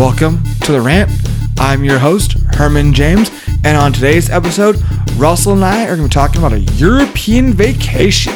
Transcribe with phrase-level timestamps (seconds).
[0.00, 1.10] Welcome to the rant.
[1.58, 3.30] I'm your host, Herman James,
[3.64, 4.80] and on today's episode,
[5.16, 8.32] Russell and I are going to be talking about a European vacation.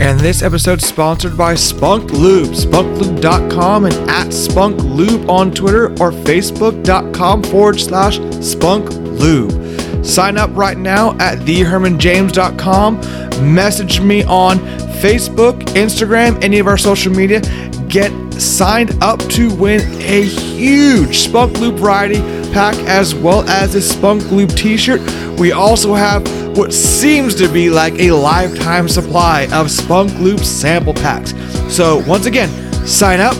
[0.00, 5.92] And this episode is sponsored by Spunk Lube, spunklube.com and at Spunk Lube on Twitter
[6.02, 10.04] or facebook.com forward slash Spunk Lube.
[10.04, 13.54] Sign up right now at thehermanjames.com.
[13.54, 14.58] Message me on
[15.00, 17.40] Facebook, Instagram, any of our social media.
[17.88, 18.10] Get
[18.40, 22.20] signed up to win a huge Spunk Lube variety
[22.52, 25.00] pack as well as a Spunk Lube t shirt.
[25.38, 30.94] We also have what seems to be like a lifetime supply of Spunk Lube sample
[30.94, 31.34] packs.
[31.68, 32.48] So, once again,
[32.86, 33.36] sign up.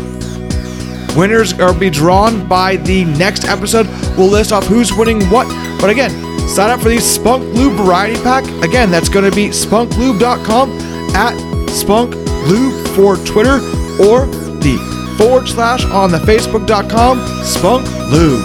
[1.16, 3.86] Winners are be drawn by the next episode.
[4.19, 5.47] We'll list off who's winning what.
[5.80, 6.11] But again,
[6.48, 8.45] sign up for the Spunk Lube variety pack.
[8.62, 11.34] Again, that's going to be spunklube.com at
[11.70, 12.14] Spunk
[12.47, 13.55] Lube for Twitter
[13.98, 14.27] or
[14.61, 18.45] the forward slash on the Facebook.com Spunk Lube.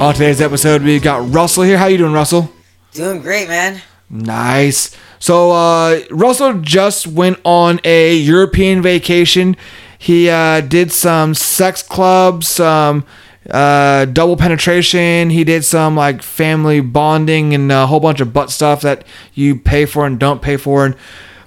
[0.00, 1.78] On today's episode, we got Russell here.
[1.78, 2.50] How you doing, Russell?
[2.94, 3.80] Doing great, man.
[4.10, 4.96] Nice.
[5.20, 9.56] So uh, Russell just went on a European vacation.
[9.98, 13.04] He uh, did some sex clubs, some
[13.48, 15.30] uh, double penetration.
[15.30, 19.04] He did some like family bonding and a whole bunch of butt stuff that
[19.34, 20.84] you pay for and don't pay for.
[20.84, 20.96] And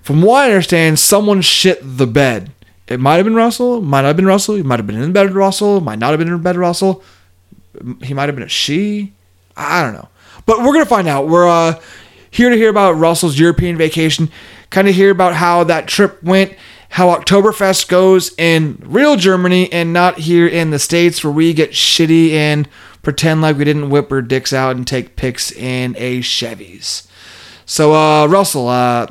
[0.01, 2.51] from what I understand, someone shit the bed.
[2.87, 3.81] It might have been Russell.
[3.81, 4.55] Might not have been Russell.
[4.55, 5.79] He might have been in bed with Russell.
[5.79, 7.03] Might not have been in bed with Russell.
[8.03, 9.13] He might have been a she.
[9.55, 10.09] I don't know.
[10.45, 11.27] But we're gonna find out.
[11.27, 11.79] We're uh,
[12.31, 14.29] here to hear about Russell's European vacation.
[14.71, 16.55] Kind of hear about how that trip went
[16.91, 21.71] how Oktoberfest goes in real Germany and not here in the States where we get
[21.71, 22.67] shitty and
[23.01, 27.07] pretend like we didn't whip our dicks out and take pics in a Chevys.
[27.65, 29.07] So, uh, Russell, uh,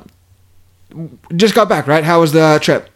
[1.35, 2.05] just got back, right?
[2.05, 2.91] How was the trip?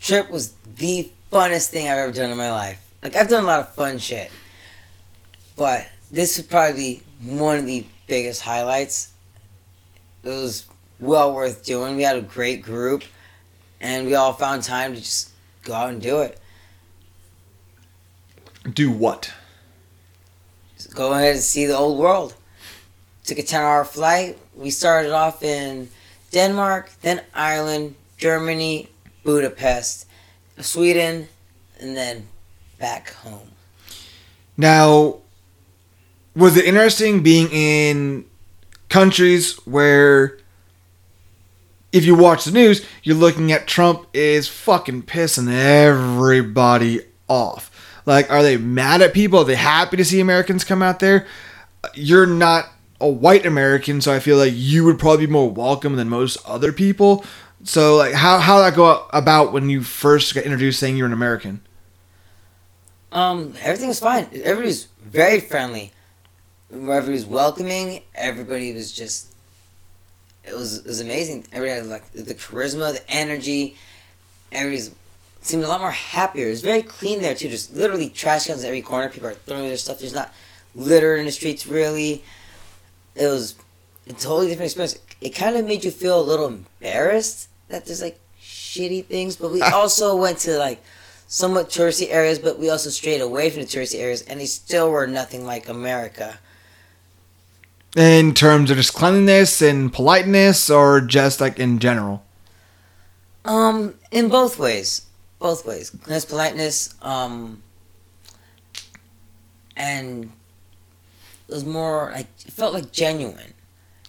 [0.00, 2.80] Trip was the funnest thing I've ever done in my life.
[3.02, 4.30] Like, I've done a lot of fun shit.
[5.56, 9.12] But this would probably be one of the biggest highlights.
[10.22, 10.64] It was
[11.00, 11.96] well worth doing.
[11.96, 13.02] We had a great group
[13.84, 15.30] and we all found time to just
[15.62, 16.40] go out and do it.
[18.72, 19.30] Do what?
[20.74, 22.34] Just go ahead and see the old world.
[23.24, 24.38] Took a 10 hour flight.
[24.56, 25.90] We started off in
[26.32, 28.88] Denmark, then Ireland, Germany,
[29.22, 30.06] Budapest,
[30.60, 31.28] Sweden,
[31.78, 32.28] and then
[32.78, 33.50] back home.
[34.56, 35.18] Now,
[36.34, 38.24] was it interesting being in
[38.88, 40.38] countries where
[41.94, 47.70] if you watch the news, you're looking at Trump is fucking pissing everybody off.
[48.04, 49.38] Like, are they mad at people?
[49.38, 51.24] Are they happy to see Americans come out there?
[51.94, 52.68] You're not
[53.00, 56.36] a white American, so I feel like you would probably be more welcome than most
[56.44, 57.24] other people.
[57.62, 61.12] So, like, how how that go about when you first got introduced saying you're an
[61.12, 61.60] American?
[63.12, 64.26] Um, everything was fine.
[64.32, 65.92] Everybody's very friendly.
[66.72, 68.02] Everybody's welcoming.
[68.16, 69.33] Everybody was just
[70.46, 71.46] it was it was amazing.
[71.52, 73.76] Everybody had like the charisma, the energy.
[74.52, 74.94] Everybody's
[75.40, 76.46] seemed a lot more happier.
[76.46, 77.48] It was very clean there too.
[77.48, 79.08] Just literally trash cans every corner.
[79.08, 79.98] People are throwing their stuff.
[79.98, 80.32] There's not
[80.74, 82.24] litter in the streets really.
[83.14, 83.54] It was
[84.08, 84.98] a totally different experience.
[85.20, 89.52] It kind of made you feel a little embarrassed that there's like shitty things, but
[89.52, 90.82] we also went to like
[91.26, 94.90] somewhat touristy areas, but we also strayed away from the touristy areas, and they still
[94.90, 96.38] were nothing like America
[97.96, 102.24] in terms of just cleanliness and politeness or just like in general?
[103.44, 105.06] Um in both ways.
[105.38, 105.90] Both ways.
[105.90, 107.62] Cleanliness politeness um
[109.76, 110.32] and
[111.48, 113.54] it was more like it felt like genuine.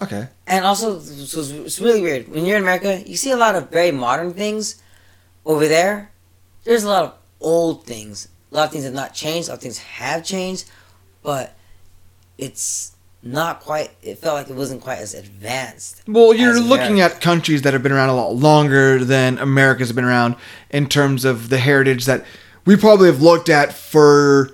[0.01, 0.27] Okay.
[0.47, 2.27] And also it was, it's really weird.
[2.27, 4.81] When you're in america you see a lot of very modern things
[5.45, 6.11] over there.
[6.63, 8.29] There's a lot of old things.
[8.51, 9.47] A lot of things have not changed.
[9.47, 10.69] A lot of things have changed.
[11.21, 11.55] But
[12.37, 12.94] it's
[13.25, 17.63] not quite it felt like it wasn't quite as advanced well you're looking at countries
[17.63, 20.35] that have been around a lot longer than america's been around
[20.69, 22.23] in terms of the heritage that
[22.65, 24.51] we probably have looked at for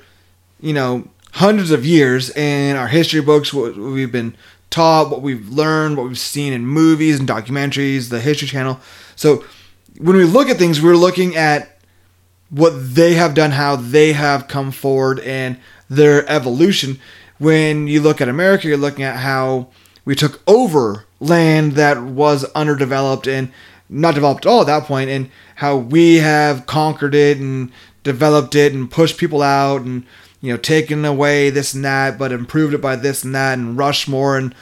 [0.61, 4.35] you know hundreds of years in our history books what we've been
[4.69, 8.79] taught what we've learned what we've seen in movies and documentaries the history channel.
[9.15, 9.43] So
[9.97, 11.77] when we look at things we're looking at
[12.49, 15.57] what they have done how they have come forward and
[15.89, 16.99] their evolution
[17.41, 19.67] when you look at America, you're looking at how
[20.05, 23.51] we took over land that was underdeveloped and
[23.89, 27.71] not developed at all at that point, and how we have conquered it and
[28.03, 30.05] developed it and pushed people out and
[30.39, 33.77] you know, taken away this and that, but improved it by this and that, and
[33.77, 34.55] Rushmore and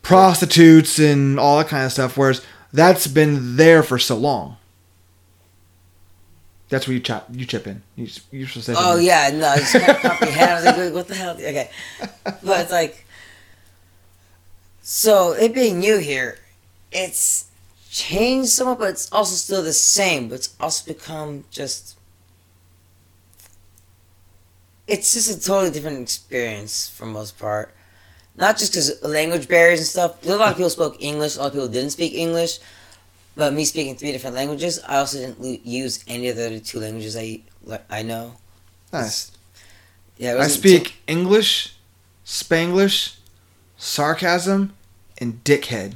[0.00, 2.16] prostitutes and all that kind of stuff.
[2.16, 4.56] Whereas that's been there for so long.
[6.72, 7.82] That's where you chop, you chip in.
[7.96, 10.50] You, you're supposed to say Oh yeah, no, I just can't comprehend.
[10.50, 11.34] I was like, what the hell?
[11.34, 11.68] Okay,
[12.24, 13.04] but it's like,
[14.80, 16.38] so it being new here,
[16.90, 17.50] it's
[17.90, 20.30] changed somewhat, but it's also still the same.
[20.30, 21.98] But it's also become just.
[24.86, 27.74] It's just a totally different experience for most part.
[28.34, 30.26] Not just because language barriers and stuff.
[30.26, 31.36] A lot of people spoke English.
[31.36, 32.60] A lot of people didn't speak English.
[33.34, 36.80] But me speaking three different languages, I also didn't use any of the other two
[36.80, 37.40] languages I
[37.88, 38.34] I know.
[38.92, 39.32] Nice.
[40.18, 41.74] Yeah, I speak English,
[42.26, 43.16] Spanglish,
[43.78, 44.74] sarcasm,
[45.18, 45.94] and dickhead.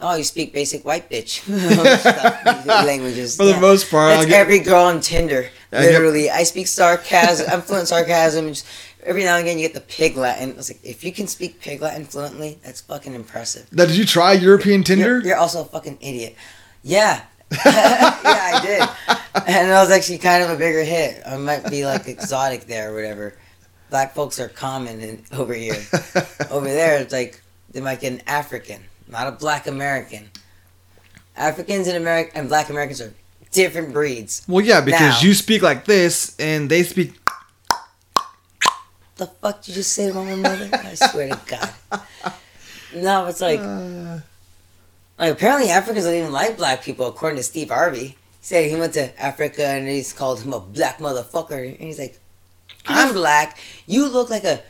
[0.00, 1.42] Oh, you speak basic white bitch
[2.86, 3.36] languages.
[3.36, 3.60] For the yeah.
[3.60, 5.50] most part, That's get- every girl on Tinder.
[5.72, 7.46] I get- Literally, I speak sarcasm.
[7.50, 8.48] I'm fluent in sarcasm.
[8.48, 8.66] Just,
[9.02, 10.52] every now and again, you get the pig Latin.
[10.52, 13.72] I was like, if you can speak pig Latin fluently, that's fucking impressive.
[13.72, 15.16] Now, did you try European Tinder?
[15.18, 16.36] You're, you're also a fucking idiot.
[16.82, 17.22] Yeah.
[17.52, 17.60] yeah,
[18.24, 18.80] I did.
[19.46, 21.22] And that was actually kind of a bigger hit.
[21.26, 23.34] I might be like exotic there or whatever.
[23.90, 25.80] Black folks are common in, over here.
[26.50, 27.40] Over there, it's like
[27.70, 30.30] they might get an African, not a black American.
[31.36, 33.14] Africans and American and black Americans are
[33.50, 34.42] different breeds.
[34.46, 37.14] well, yeah, because Now- you speak like this, and they speak.
[39.16, 40.68] The fuck did you just say to my mother?
[40.72, 42.02] I swear to God.
[42.94, 44.20] No, it's like, Uh,
[45.18, 48.06] like apparently Africans don't even like black people, according to Steve Harvey.
[48.06, 51.98] He said he went to Africa and he's called him a black motherfucker, and he's
[51.98, 52.18] like,
[52.86, 53.58] I'm black.
[53.86, 54.62] You look like a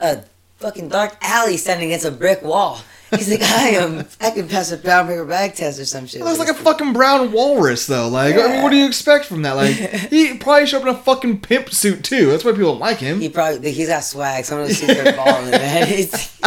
[0.00, 0.24] a
[0.56, 2.80] fucking dark alley standing against a brick wall.
[3.10, 4.04] He's like, I am.
[4.20, 6.22] I can pass a brown paper bag test or some shit.
[6.22, 8.08] it looks like a fucking brown walrus, though.
[8.08, 9.52] Like, I mean, what do you expect from that?
[9.52, 9.74] Like,
[10.10, 12.26] he probably showed up in a fucking pimp suit too.
[12.26, 13.20] That's why people don't like him.
[13.20, 14.44] He probably he's got swag.
[14.44, 15.86] Some of those suits are balling, man.
[15.88, 16.40] It's,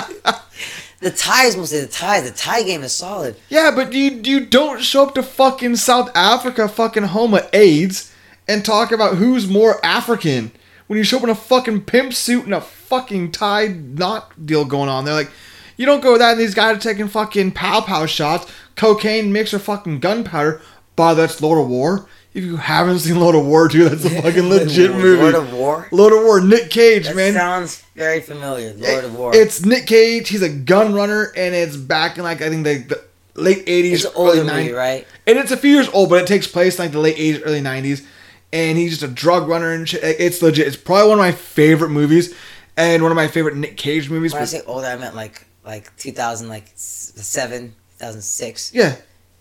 [0.99, 2.29] the ties, mostly the ties.
[2.29, 3.35] The tie game is solid.
[3.49, 8.13] Yeah, but you you don't show up to fucking South Africa, fucking home of AIDS,
[8.47, 10.51] and talk about who's more African
[10.87, 14.65] when you show up in a fucking pimp suit and a fucking tie knot deal
[14.65, 15.05] going on.
[15.05, 15.31] They're like,
[15.77, 19.31] you don't go with that, and these guys are taking fucking pow pow shots, cocaine
[19.31, 20.61] mixed with fucking gunpowder.
[20.95, 22.09] By that's Lord of War.
[22.33, 25.19] If you haven't seen Lord of War, dude, that's a fucking legit movie.
[25.21, 25.87] Lord of War.
[25.91, 27.33] Lord of War, Nick Cage, That man.
[27.33, 28.73] sounds very familiar.
[28.75, 29.35] Lord of War.
[29.35, 30.29] It's Nick Cage.
[30.29, 32.77] He's a gun runner, and it's back in like I think the,
[33.35, 34.73] the late eighties, It's an older early movie, nineties.
[34.73, 35.07] right?
[35.25, 37.41] And it's a few years old, but it takes place in like the late eighties,
[37.41, 38.05] early nineties.
[38.53, 40.03] And he's just a drug runner and shit.
[40.03, 40.67] It's legit.
[40.67, 42.33] It's probably one of my favorite movies,
[42.77, 44.33] and one of my favorite Nick Cage movies.
[44.33, 48.73] When I say older, I meant like like 2000, like s- seven, 2006.
[48.73, 48.95] yeah,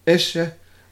[0.07, 0.35] ish.
[0.37, 0.51] Yeah.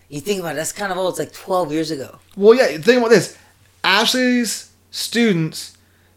[0.09, 1.11] You think about it, that's kind of old.
[1.11, 2.19] It's like 12 years ago.
[2.37, 2.67] Well, yeah.
[2.79, 3.37] Think about this.
[3.83, 5.77] Ashley's students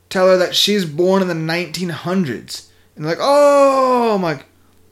[0.09, 4.45] tell her that she's born in the nineteen hundreds, and they're like, "Oh, I'm like,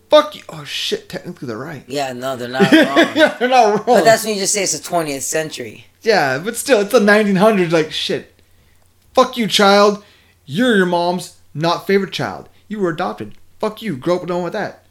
[0.10, 1.10] fuck you." Oh shit.
[1.10, 1.84] Technically, they're right.
[1.88, 3.16] Yeah, no, they're not wrong.
[3.16, 3.98] yeah, they're not wrong.
[3.98, 5.86] But that's when you just say it's the 20th century.
[6.02, 7.72] Yeah, but still, it's the 1900s.
[7.72, 8.34] Like, shit.
[9.14, 10.04] Fuck you, child.
[10.46, 12.50] You're your mom's not favorite child.
[12.68, 13.34] You were adopted.
[13.60, 13.98] Fuck you.
[13.98, 14.86] Grow up alone with that.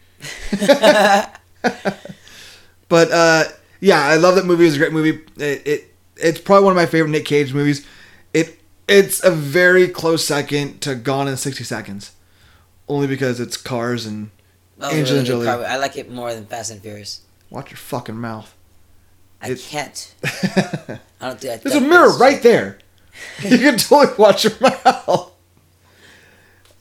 [2.88, 3.44] but, uh,
[3.86, 4.66] yeah, I love that movie.
[4.66, 5.22] It's a great movie.
[5.36, 7.86] It, it It's probably one of my favorite Nick Cage movies.
[8.34, 12.12] It It's a very close second to Gone in 60 Seconds.
[12.88, 14.30] Only because it's cars and
[14.76, 15.64] was Angelina really Jolie.
[15.64, 17.20] I like it more than Fast and Furious.
[17.50, 18.54] watch your fucking mouth.
[19.42, 20.14] I It- can't.
[20.24, 21.62] I don't do that.
[21.62, 22.78] There's a mirror right there.
[23.42, 25.32] You can totally watch your mouth.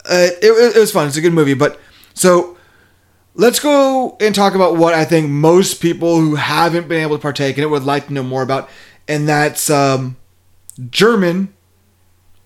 [0.08, 1.08] Uh, it, it, it was fun.
[1.08, 1.54] It's a good movie.
[1.56, 1.80] But
[2.14, 2.58] so
[3.36, 7.22] let's go and talk about what I think most people who haven't been able to
[7.22, 8.70] partake in it would like to know more about,
[9.08, 10.18] and that's um,
[10.90, 11.54] German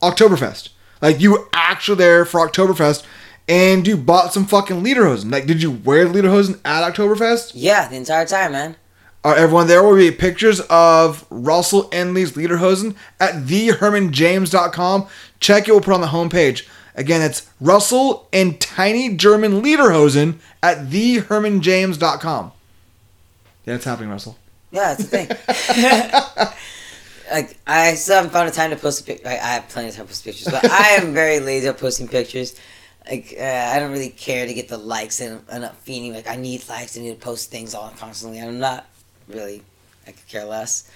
[0.01, 0.69] Oktoberfest.
[1.01, 3.05] Like you were actually there for Oktoberfest,
[3.47, 5.31] and you bought some fucking Lederhosen.
[5.31, 7.51] Like, did you wear the Lederhosen at Oktoberfest?
[7.55, 8.75] Yeah, the entire time, man.
[9.23, 15.07] Are everyone there will be pictures of Russell Enley's Lederhosen at thehermanjames.com.
[15.41, 16.65] Check it, we'll put it on the homepage.
[16.95, 22.51] Again, it's Russell and Tiny German Lederhosen at thehermanjames.com.
[23.65, 24.37] Yeah, it's happening, Russell.
[24.71, 26.47] Yeah, that's the thing.
[27.31, 29.25] like I still haven't found a time to post a pic.
[29.25, 31.77] I, I have plenty of time to post pictures, but I am very lazy at
[31.77, 32.59] posting pictures.
[33.09, 36.27] Like uh, I don't really care to get the likes, and I'm not feeling like
[36.27, 36.97] I need likes.
[36.97, 38.39] I need to post things all constantly.
[38.39, 38.85] I'm not
[39.27, 39.63] really.
[40.07, 40.89] I could care less.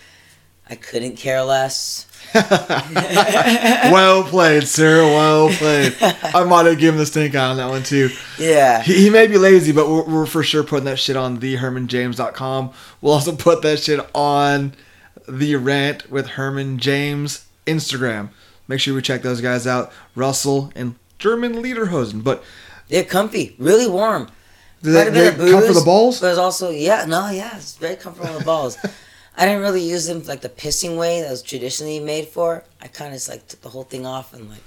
[0.69, 2.07] I couldn't care less.
[2.33, 5.03] well played, sir.
[5.03, 5.95] Well played.
[6.01, 8.09] I might have given the stink eye on that one, too.
[8.39, 8.81] Yeah.
[8.81, 12.71] He, he may be lazy, but we're, we're for sure putting that shit on thehermanjames.com.
[13.01, 14.73] We'll also put that shit on
[15.27, 18.29] the rant with Herman James Instagram.
[18.67, 22.23] Make sure we check those guys out, Russell and German Lederhosen.
[22.23, 22.43] But
[22.87, 24.29] They're comfy, really warm.
[24.81, 26.19] do they, a bit they of come for the balls?
[26.21, 28.77] But it's also yeah, no, yeah, it's very comfortable on the balls.
[29.35, 32.63] I didn't really use them like the pissing way that was traditionally made for.
[32.81, 34.63] I kind of just like took the whole thing off and like,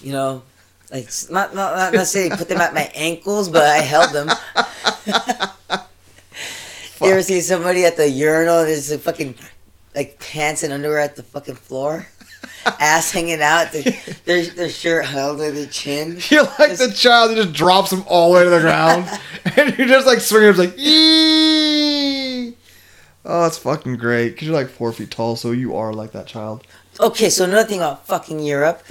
[0.00, 0.42] you know,
[0.90, 4.30] like not not not necessarily put them at my ankles, but I held them.
[7.00, 8.60] you ever see somebody at the urinal?
[8.60, 9.34] and There's a fucking
[9.94, 12.06] like pants and underwear at the fucking floor,
[12.66, 13.84] ass hanging out, their
[14.24, 16.18] their, their shirt held to their chin.
[16.30, 19.08] You're like the child that just drops them all the way to the ground,
[19.56, 20.50] and you're just like swinging.
[20.50, 22.56] It's like, Eee!
[23.24, 26.26] Oh, it's fucking great because you're like four feet tall, so you are like that
[26.26, 26.66] child.
[27.00, 28.82] Okay, so another thing about fucking Europe,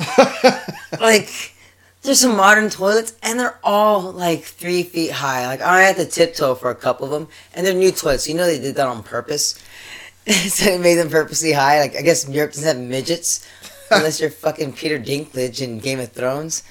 [0.99, 1.53] like
[2.01, 5.47] there's some modern toilets and they're all like three feet high.
[5.47, 8.25] Like I had to tiptoe for a couple of them, and they're new toilets.
[8.25, 9.61] So you know they did that on purpose.
[10.27, 11.79] so they made them purposely high.
[11.79, 13.47] Like I guess Europe doesn't have midgets
[13.89, 16.63] unless you're fucking Peter Dinklage in Game of Thrones.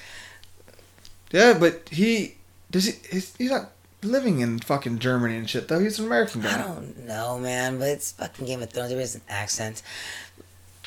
[1.31, 2.35] Yeah, but he
[2.69, 2.93] does he.
[3.11, 3.71] He's, he's not
[4.03, 5.79] living in fucking Germany and shit though.
[5.79, 6.55] He's an American guy.
[6.55, 8.91] I don't know, man, but it's fucking Game of Thrones.
[8.91, 9.81] Everybody has an accent.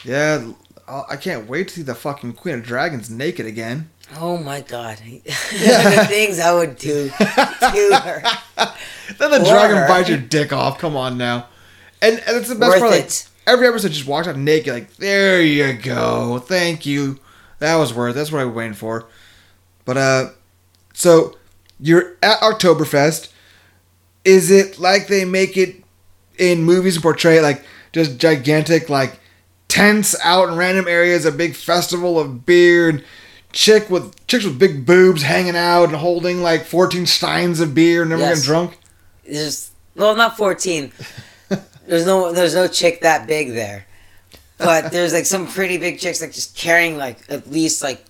[0.05, 0.53] Yeah,
[0.87, 3.91] I'll- can't wait to see the fucking Queen of Dragons naked again.
[4.17, 7.15] Oh my god, the things I would do to
[8.05, 8.23] her.
[9.19, 10.79] Then the Or- dragon bites your dick off.
[10.79, 11.47] Come on now.
[12.03, 12.91] And, and it's the best Worth part.
[12.93, 13.29] Like, it.
[13.47, 14.73] every episode just walks out naked.
[14.73, 16.39] Like, there you go.
[16.39, 17.19] Thank you.
[17.59, 18.15] That was worth.
[18.15, 19.07] That's what I was waiting for.
[19.87, 20.29] But uh,
[20.93, 21.36] so
[21.81, 23.31] you're at Oktoberfest.
[24.25, 25.77] Is it like they make it
[26.39, 29.19] in movies and portray it like just gigantic like
[29.69, 33.05] tents out in random areas, a big festival of beer and
[33.53, 38.03] chick with chicks with big boobs hanging out and holding like 14 steins of beer
[38.03, 38.41] and never Yes.
[38.41, 38.79] getting drunk?
[39.25, 40.93] There's well, not fourteen.
[41.87, 43.87] There's no there's no chick that big there,
[44.59, 48.05] but there's like some pretty big chicks like just carrying like at least like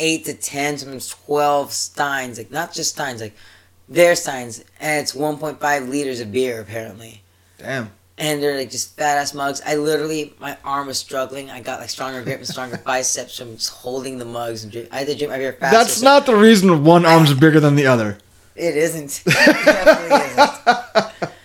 [0.00, 3.36] eight to ten, sometimes twelve steins, like not just steins, like
[3.88, 7.22] their steins, and it's one point five liters of beer apparently.
[7.58, 7.90] Damn.
[8.18, 9.62] And they're like just badass mugs.
[9.64, 11.50] I literally, my arm was struggling.
[11.50, 14.88] I got like stronger grip and stronger biceps from just holding the mugs and drink.
[14.92, 15.76] I had to drink my beer faster.
[15.78, 18.18] That's so- not the reason one arm's bigger than the other.
[18.56, 19.22] It isn't.
[19.26, 20.26] It definitely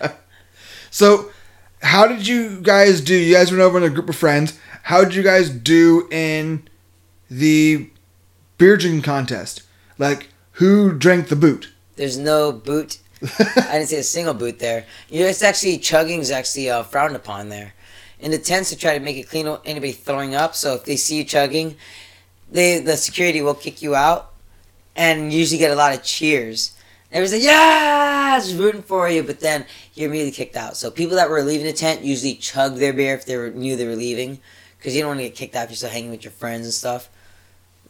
[0.02, 0.16] isn't.
[0.92, 1.30] So,
[1.82, 3.14] how did you guys do?
[3.16, 4.58] You guys went over in a group of friends.
[4.84, 6.68] How did you guys do in
[7.30, 7.90] the
[8.58, 9.64] beer drinking contest?
[9.98, 11.72] Like, who drank the boot?
[11.96, 13.00] There's no boot.
[13.40, 14.86] I didn't see a single boot there.
[15.10, 17.74] You know, it's actually chugging is actually uh, frowned upon there.
[18.20, 20.56] In the tents, to try to make it clean, anybody throwing up.
[20.56, 21.76] So if they see you chugging,
[22.52, 24.32] they the security will kick you out,
[24.96, 26.74] and you usually get a lot of cheers.
[27.12, 30.78] Everybody's like, "Yeah, it's rooting for you," but then you're immediately kicked out.
[30.78, 33.76] So people that were leaving the tent usually chug their beer if they were, knew
[33.76, 34.40] they were leaving,
[34.78, 36.66] because you don't want to get kicked out if you're still hanging with your friends
[36.66, 37.10] and stuff.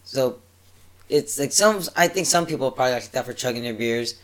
[0.04, 0.40] So
[1.10, 1.82] it's like some.
[1.96, 4.16] I think some people probably like that for chugging their beers.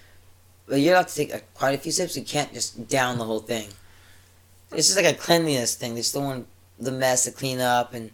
[0.67, 2.15] But you're allowed to take uh quite a few sips.
[2.15, 3.69] You can't just down the whole thing.
[4.71, 5.95] It's just like a cleanliness thing.
[5.95, 6.47] They still want
[6.79, 8.09] the mess to clean up, and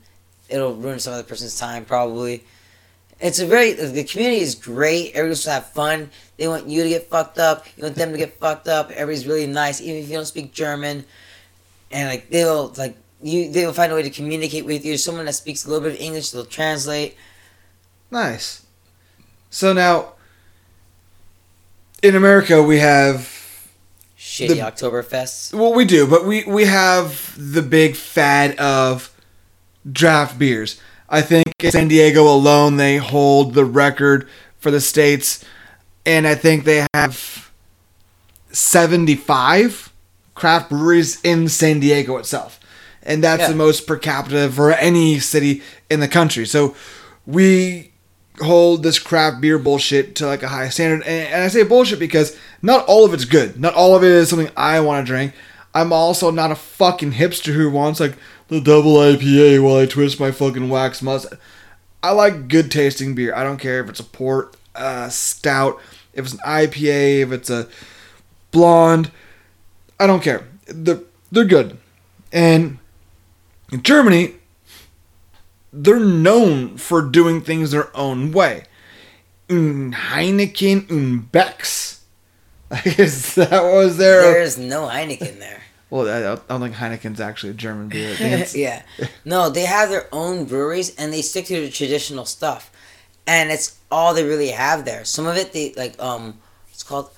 [0.50, 2.44] it'll ruin some other person's time probably.
[3.20, 5.16] It's a very the community is great.
[5.16, 6.12] Everyone's to have fun.
[6.38, 7.66] They want you to get fucked up.
[7.76, 8.92] You want them to get fucked up.
[8.92, 11.06] Everybody's really nice, even if you don't speak German.
[11.92, 14.98] And like they'll like you, they'll find a way to communicate with you.
[14.98, 17.18] Someone that speaks a little bit of English, they'll translate.
[18.12, 18.64] Nice.
[19.50, 20.14] So now,
[22.04, 23.34] in America, we have
[24.18, 25.54] Shitty The- Oktoberfests.
[25.54, 29.12] well, we do, but we we have the big fad of
[29.90, 30.80] draft beers.
[31.10, 34.28] I think in San Diego alone, they hold the record
[34.60, 35.44] for the states,
[36.06, 37.52] and I think they have
[38.52, 39.92] seventy-five
[40.36, 42.60] craft breweries in San Diego itself,
[43.04, 43.50] and that's Yeah.
[43.50, 46.46] the most per capita for any city in the country.
[46.46, 46.76] So
[47.26, 47.92] we
[48.40, 51.06] hold this craft beer bullshit to like a high standard.
[51.06, 53.60] And, and I say bullshit because not all of it's good.
[53.60, 55.34] Not all of it is something I want to drink.
[55.74, 58.16] I'm also not a fucking hipster who wants like
[58.48, 61.38] the double IPA while I twist my fucking wax mustache.
[62.02, 63.36] I like good tasting beer.
[63.36, 65.80] I don't care if it's a port, uh, stout,
[66.14, 67.68] if it's an IPA, if it's a
[68.52, 69.12] blonde.
[70.00, 70.48] I don't care.
[70.68, 71.02] They're,
[71.32, 71.78] they're good.
[72.32, 72.78] And
[73.72, 74.36] in Germany,
[75.72, 78.64] they're known for doing things their own way.
[79.50, 82.02] Un Heineken und Becks.
[82.72, 84.22] I guess that was there?
[84.22, 85.62] There's no Heineken there.
[85.90, 88.12] Well, I don't think Heineken's actually a German beer.
[88.12, 88.82] I think it's, yeah.
[89.24, 92.72] No, they have their own breweries and they stick to the traditional stuff.
[93.26, 95.06] And it's all they really have there.
[95.06, 96.40] Some of it they like um
[96.72, 97.10] it's called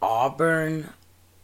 [0.00, 0.90] Auburn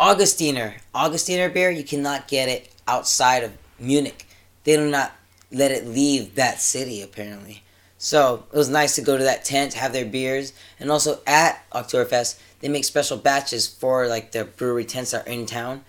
[0.01, 0.75] Augustiner.
[0.95, 4.27] Augustiner beer, you cannot get it outside of Munich.
[4.65, 5.13] They do not
[5.51, 7.63] let it leave that city apparently.
[7.99, 11.69] So it was nice to go to that tent, have their beers, and also at
[11.73, 15.85] Oktoberfest they make special batches for like the brewery tents that are in town,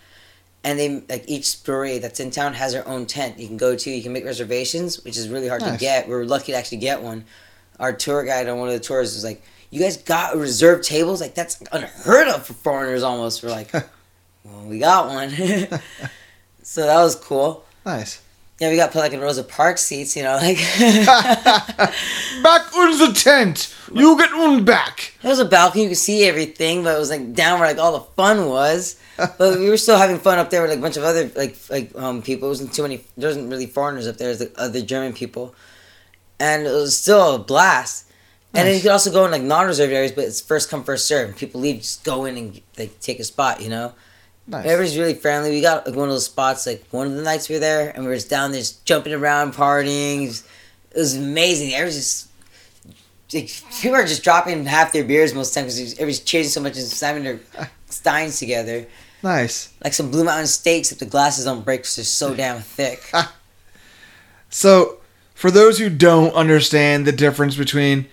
[0.63, 3.75] and they like each brewery that's in town has their own tent you can go
[3.75, 3.89] to.
[3.89, 6.07] You can make reservations, which is really hard to get.
[6.07, 7.25] We were lucky to actually get one.
[7.79, 11.21] Our tour guide on one of the tours was like, "You guys got reserved tables?
[11.21, 13.73] Like that's unheard of for foreigners almost." We're like,
[14.43, 15.29] "Well, we got one."
[16.63, 17.65] so that was cool.
[17.85, 18.21] Nice.
[18.59, 20.57] Yeah, we got put like in Rosa Park seats, you know, like
[21.07, 23.73] back on the tent.
[23.93, 25.13] You get one back.
[25.21, 27.77] There was a balcony, you could see everything, but it was like down where like
[27.77, 28.99] all the fun was.
[29.17, 31.55] but we were still having fun up there with like a bunch of other like
[31.69, 32.47] like um people.
[32.47, 33.01] It wasn't too many.
[33.15, 34.27] There wasn't really foreigners up there.
[34.27, 35.55] It was the other German people,
[36.39, 38.07] and it was still a blast.
[38.53, 41.07] And then you could also go in like non-reserved areas, but it's first come first
[41.07, 41.37] serve.
[41.37, 43.61] People leave, just go in and like take a spot.
[43.61, 43.93] You know,
[44.49, 44.65] Nice.
[44.65, 45.51] everybody's really friendly.
[45.51, 46.65] We got like one of those spots.
[46.65, 48.83] Like one of the nights we were there, and we were just down there just
[48.85, 50.23] jumping around, partying.
[50.23, 50.43] It was,
[50.91, 51.73] it was amazing.
[51.73, 52.27] Everyone's just
[53.31, 56.77] like, people are just dropping half their beers most times because everybody's cheering so much
[56.77, 57.39] and slamming their
[57.85, 58.87] steins together.
[59.21, 59.71] nice.
[59.83, 63.11] Like some Blue Mountain steaks, if the glasses don't break because they're so damn thick.
[64.49, 64.97] So,
[65.35, 68.07] for those who don't understand the difference between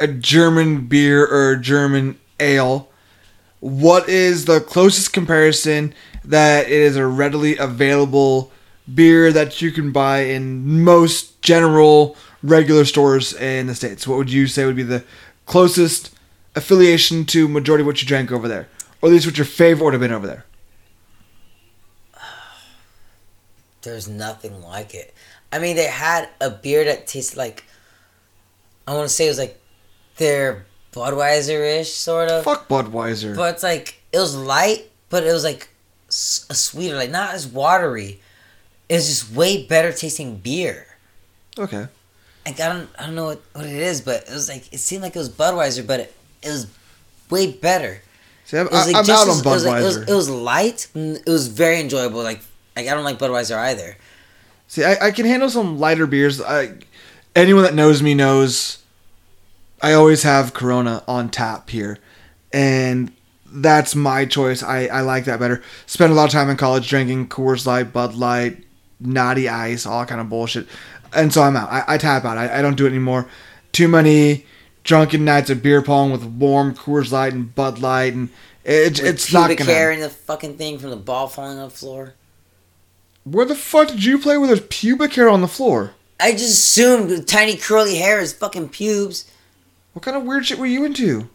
[0.00, 2.88] a German beer or a German ale,
[3.60, 8.50] what is the closest comparison that it is a readily available
[8.92, 14.06] beer that you can buy in most general regular stores in the states?
[14.06, 15.04] What would you say would be the
[15.46, 16.14] closest
[16.54, 18.68] affiliation to majority of what you drank over there,
[19.00, 20.44] or at least what your favorite would have been over there?
[23.82, 25.14] There's nothing like it.
[25.52, 27.64] I mean, they had a beer that tasted like,
[28.86, 29.60] I want to say it was like
[30.16, 32.44] their Budweiser ish, sort of.
[32.44, 33.36] Fuck Budweiser.
[33.36, 35.68] But it's like it was light, but it was like
[36.08, 36.12] a
[36.54, 38.20] sweeter, like not as watery.
[38.88, 40.86] It was just way better tasting beer.
[41.58, 41.86] okay.
[42.46, 44.78] Like I don't, I don't know what, what it is, but it was like it
[44.78, 46.66] seemed like it was Budweiser, but it, it was
[47.28, 48.00] way better.
[48.46, 49.66] See, I'm, It was like I'm out on as- it was, Budweiser.
[49.66, 50.88] like, it, was, it was light.
[50.94, 52.22] It was very enjoyable.
[52.22, 52.40] Like
[52.74, 53.96] like I don't like Budweiser either.
[54.68, 56.40] See, I, I can handle some lighter beers.
[56.40, 56.72] I,
[57.36, 58.78] anyone that knows me knows
[59.82, 61.98] I always have Corona on tap here,
[62.52, 63.12] and
[63.46, 64.62] that's my choice.
[64.62, 65.62] I, I like that better.
[65.86, 68.64] Spent a lot of time in college drinking Coors Light, Bud Light,
[69.00, 70.66] Natty Ice, all kind of bullshit,
[71.14, 71.70] and so I'm out.
[71.70, 72.36] I, I tap out.
[72.36, 73.26] I, I don't do it anymore.
[73.72, 74.44] Too many
[74.84, 78.28] drunken nights of beer pong with warm Coors Light and Bud Light, and
[78.64, 79.70] it, it's not gonna.
[79.70, 82.14] hair in the fucking thing from the ball falling on the floor.
[83.24, 85.92] Where the fuck did you play where there's pubic hair on the floor?
[86.18, 89.30] I just assumed the tiny curly hair is fucking pubes.
[89.92, 91.28] What kind of weird shit were you into?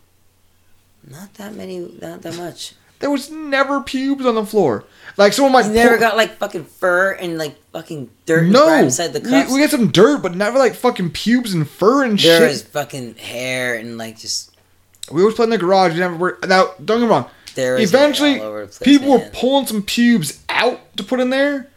[1.07, 2.73] Not that many, not that much.
[2.99, 4.85] There was never pubes on the floor.
[5.17, 5.65] Like someone might.
[5.65, 8.89] You never pull- got like fucking fur and like fucking dirt no.
[8.89, 9.49] the cups.
[9.49, 12.49] We, we got some dirt, but never like fucking pubes and fur and there shit.
[12.49, 14.55] was fucking hair and like just
[15.11, 15.93] We always play in the garage.
[15.93, 16.39] We never were.
[16.47, 17.29] Now, don't get me wrong.
[17.55, 21.19] there was Eventually, all over the place, people were pulling some pubes out to put
[21.19, 21.69] in there.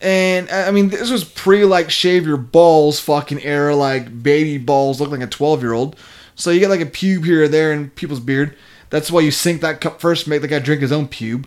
[0.00, 5.00] And I mean, this was pre like shave your balls fucking era, like baby balls
[5.00, 5.96] look like a 12 year old.
[6.36, 8.56] So you get like a pube here or there in people's beard.
[8.90, 11.46] That's why you sink that cup first, make the guy drink his own pube.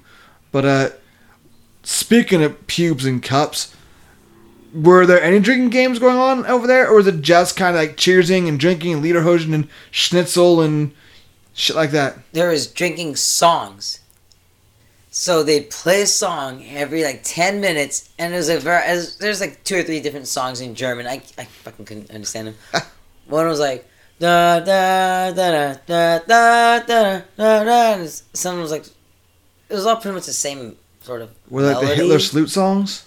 [0.51, 0.89] But uh,
[1.81, 3.73] speaking of pubes and cups,
[4.73, 7.81] were there any drinking games going on over there, or was it just kind of
[7.81, 10.93] like cheersing and drinking and lederhosen and schnitzel and
[11.53, 12.17] shit like that?
[12.33, 14.00] there was drinking songs.
[15.13, 18.81] So they'd play a song every like ten minutes, and it was a very
[19.19, 21.05] there's like two or three different songs in German.
[21.05, 22.55] I, I fucking couldn't understand them.
[23.27, 23.85] One was like
[24.19, 28.05] da da da da da da da da da.
[28.33, 28.85] Some was like
[29.67, 31.93] it was all pretty much the same sort of Were like the.
[31.93, 33.05] Hitler salute songs?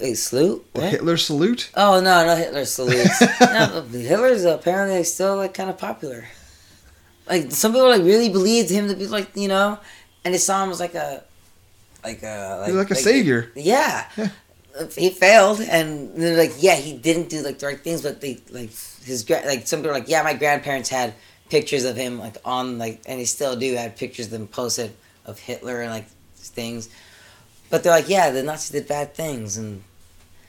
[0.00, 0.66] Wait, salute?
[0.74, 0.90] The What?
[0.90, 1.70] Hitler salute?
[1.76, 3.20] Oh no, no Hitler salutes.
[3.40, 6.24] no, Hitler's apparently still like kind of popular.
[7.28, 9.78] Like some people like really believed him to be like you know,
[10.26, 11.22] and they saw him as like a,
[12.02, 13.52] like a He's like a savior.
[13.54, 14.08] Yeah.
[14.16, 14.28] Yeah.
[14.94, 18.40] He failed, and they're like, yeah, he didn't do like the right things, but they
[18.50, 18.70] like
[19.04, 21.14] his like some people are like, yeah, my grandparents had
[21.48, 24.92] pictures of him like on like, and they still do had pictures of them posted
[25.24, 26.90] of Hitler and like things,
[27.70, 29.82] but they're like, yeah, the Nazis did bad things, and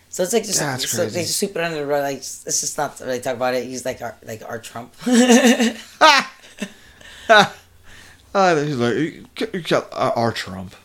[0.10, 2.02] so it's like just That's so they just sweep it under the rug.
[2.02, 3.66] Like let's just not really talk about it.
[3.66, 4.94] He's like our like our Trump.
[8.34, 10.76] Uh, he's like, "You ca- you ca- uh, our Trump.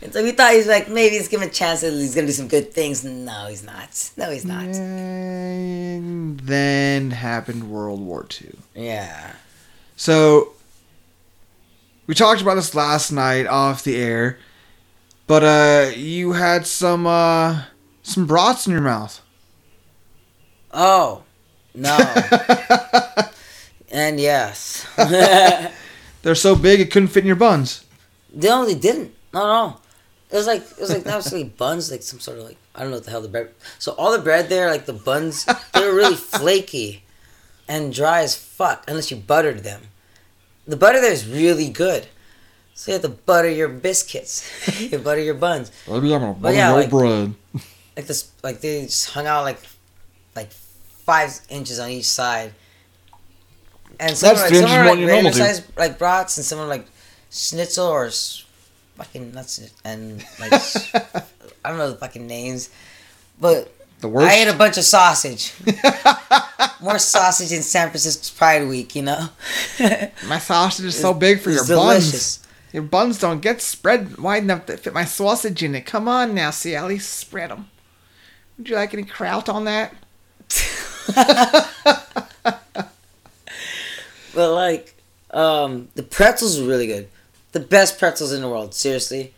[0.00, 2.26] and so we thought he's like maybe he's give him a chance that he's gonna
[2.26, 3.04] do some good things.
[3.04, 4.10] No, he's not.
[4.16, 4.64] No, he's not.
[4.64, 8.54] And then happened World War II.
[8.74, 9.32] Yeah.
[9.96, 10.52] So
[12.06, 14.38] we talked about this last night off the air,
[15.26, 17.62] but uh, you had some uh,
[18.02, 19.20] Some brats in your mouth.
[20.72, 21.22] Oh,
[21.74, 21.96] no.
[23.90, 24.86] and yes.
[26.28, 27.86] They're so big it couldn't fit in your buns.
[28.34, 29.14] They only didn't.
[29.32, 29.80] No, no.
[30.30, 32.80] It was like it was like not necessarily buns, like some sort of like I
[32.82, 33.48] don't know what the hell the bread.
[33.78, 37.02] So all the bread there, like the buns, they were really flaky
[37.66, 39.80] and dry as fuck unless you buttered them.
[40.66, 42.08] The butter there is really good.
[42.74, 44.44] So you have to butter your biscuits.
[44.92, 45.72] you butter your buns.
[45.88, 47.32] Maybe I'm gonna But yeah, like- bread.
[47.96, 49.60] Like this, like they just hung out like,
[50.36, 52.52] like five inches on each side.
[54.00, 55.98] And some That's were, like, some inches more like than your normal regular size like
[55.98, 56.86] brats, and some were like
[57.30, 58.10] schnitzel or
[58.96, 60.52] fucking nuts and like
[61.64, 62.70] I don't know the fucking names,
[63.40, 64.28] but The worst.
[64.30, 65.52] I ate a bunch of sausage.
[66.80, 69.28] More sausage in San Francisco's Pride Week, you know.
[70.26, 72.46] My sausage is so big for your was buns.
[72.72, 75.86] Your buns don't get spread wide enough to fit my sausage in it.
[75.86, 77.70] Come on now, see, at least spread them.
[78.58, 79.94] Would you like any kraut on that?
[84.38, 84.94] But like,
[85.32, 87.08] um, the pretzels were really good.
[87.50, 88.72] The best pretzels in the world.
[88.72, 89.34] Seriously,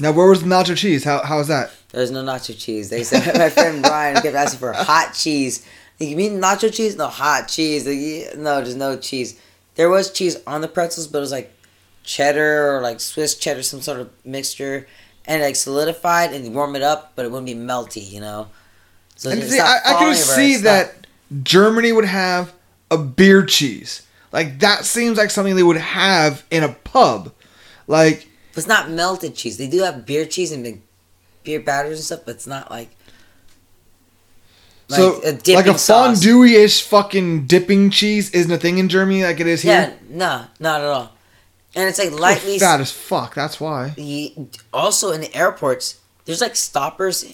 [0.00, 1.04] Now, where was the nacho cheese?
[1.04, 1.70] How how was that?
[1.92, 2.90] there's no nacho cheese.
[2.90, 5.64] They said my friend Brian kept asking for hot cheese.
[6.00, 6.96] Like, you mean nacho cheese?
[6.96, 7.86] No, hot cheese.
[7.86, 9.38] Like, yeah, no, there's no cheese.
[9.76, 11.48] There was cheese on the pretzels, but it was like
[12.02, 14.88] cheddar or like Swiss cheddar, some sort of mixture,
[15.26, 18.48] and like solidified and you warm it up, but it wouldn't be melty, you know.
[19.14, 21.06] So And see, I, I could see not- that
[21.44, 22.52] Germany would have
[22.92, 24.02] a beer cheese.
[24.32, 27.32] Like that seems like something they would have in a pub.
[27.86, 29.56] Like But it's not melted cheese.
[29.58, 30.82] They do have beer cheese and
[31.44, 32.90] beer batters and stuff, but it's not like
[34.88, 39.46] so, a like a fondue-ish fucking dipping cheese isn't a thing in Germany like it
[39.46, 39.98] is Yeah, here.
[40.10, 41.12] no, not at all.
[41.74, 42.58] And it's like lightly.
[42.58, 43.34] fat as fuck.
[43.34, 43.94] That's why.
[44.74, 47.24] Also, in the airports, there's like stoppers,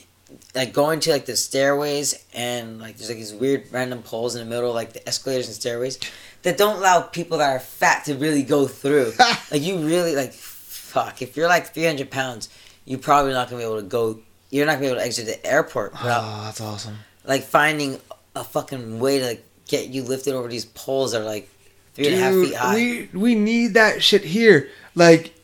[0.59, 4.41] like going to like the stairways, and like there's like these weird random poles in
[4.47, 5.99] the middle, like the escalators and stairways,
[6.43, 9.13] that don't allow people that are fat to really go through.
[9.53, 11.23] like you really like, fuck.
[11.23, 12.49] If you're like 300 pounds,
[12.85, 14.19] you're probably not gonna be able to go.
[14.51, 16.97] You're not gonna be able to exit the airport ah, without Oh, that's awesome.
[17.25, 18.01] like finding
[18.35, 21.49] a fucking way to like, get you lifted over these poles that are like
[21.95, 22.75] three and a half Dude, feet high.
[22.75, 24.71] we we need that shit here.
[24.97, 25.35] Like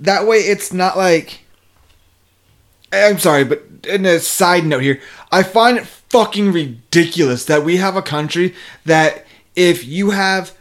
[0.00, 1.40] that way, it's not like.
[2.90, 7.76] I'm sorry, but in a side note here, I find it fucking ridiculous that we
[7.76, 10.56] have a country that if you have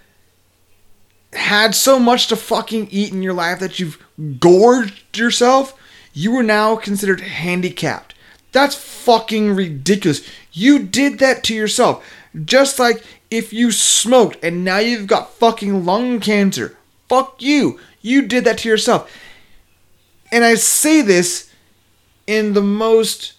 [1.34, 4.04] had so much to fucking eat in your life that you've
[4.40, 5.80] gorged yourself,
[6.14, 8.16] you are now considered handicapped.
[8.52, 10.28] That's fucking ridiculous.
[10.52, 12.04] You did that to yourself.
[12.44, 16.76] Just like if you smoked and now you've got fucking lung cancer.
[17.08, 17.80] Fuck you.
[18.02, 19.12] You did that to yourself.
[20.32, 21.47] And I say this
[22.28, 23.34] in the most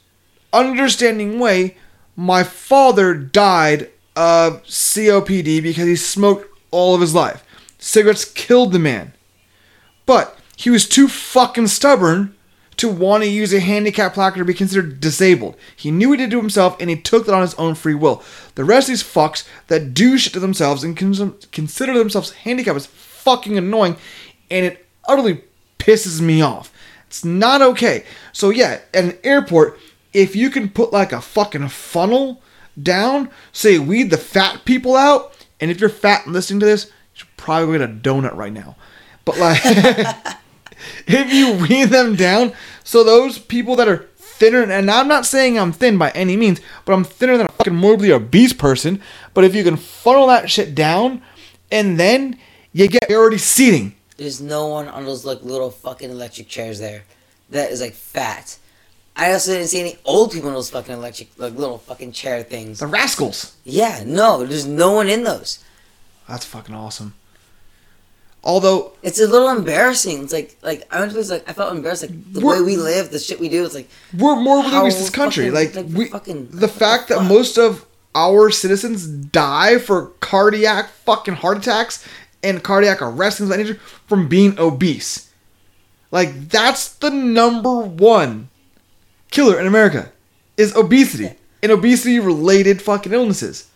[0.53, 1.77] understanding way.
[2.16, 7.44] My father died of COPD because he smoked all of his life.
[7.79, 9.12] Cigarettes killed the man.
[10.05, 12.35] But he was too fucking stubborn
[12.79, 15.57] to want to use a handicap placard to be considered disabled.
[15.77, 17.94] He knew he did it to himself and he took that on his own free
[17.94, 18.22] will.
[18.55, 22.87] The rest of these fucks that do shit to themselves and consider themselves handicapped is
[22.87, 23.96] fucking annoying
[24.51, 25.42] and it utterly
[25.79, 26.72] pisses me off.
[27.09, 28.05] It's not okay.
[28.33, 29.79] So, yeah, at an airport,
[30.12, 32.42] if you can put like a fucking funnel
[32.81, 36.87] down, say weed the fat people out, and if you're fat and listening to this,
[36.87, 38.77] you should probably get a donut right now.
[39.25, 39.61] But like,
[41.07, 42.53] if you weed them down,
[42.85, 46.61] so those people that are thinner, and I'm not saying I'm thin by any means,
[46.85, 49.01] but I'm thinner than a fucking morbidly obese person.
[49.33, 51.23] But if you can funnel that shit down,
[51.71, 52.38] and then
[52.73, 53.94] you get priority seating.
[54.19, 57.05] There's no one on those like little fucking electric chairs there
[57.51, 58.59] that is like fat.
[59.17, 62.43] I also didn't see any old people in those fucking electric like little fucking chair
[62.43, 62.81] things.
[62.81, 63.57] The rascals.
[63.65, 65.65] Yeah, no, there's no one in those.
[66.29, 67.15] That's fucking awesome.
[68.45, 70.23] Although It's a little embarrassing.
[70.25, 72.77] It's like like I went to this like I felt embarrassed like the way we
[72.77, 73.65] live, the shit we do.
[73.65, 75.51] It's like we're more obese this country.
[75.51, 80.89] fucking- Like, like, we, fucking- the fact that most of our citizens die for cardiac
[81.05, 82.07] fucking heart attacks
[82.42, 85.33] and cardiac arrest and things of that nature from being obese.
[86.11, 88.48] Like that's the number one
[89.31, 90.11] killer in America
[90.57, 93.68] is obesity and obesity related fucking illnesses.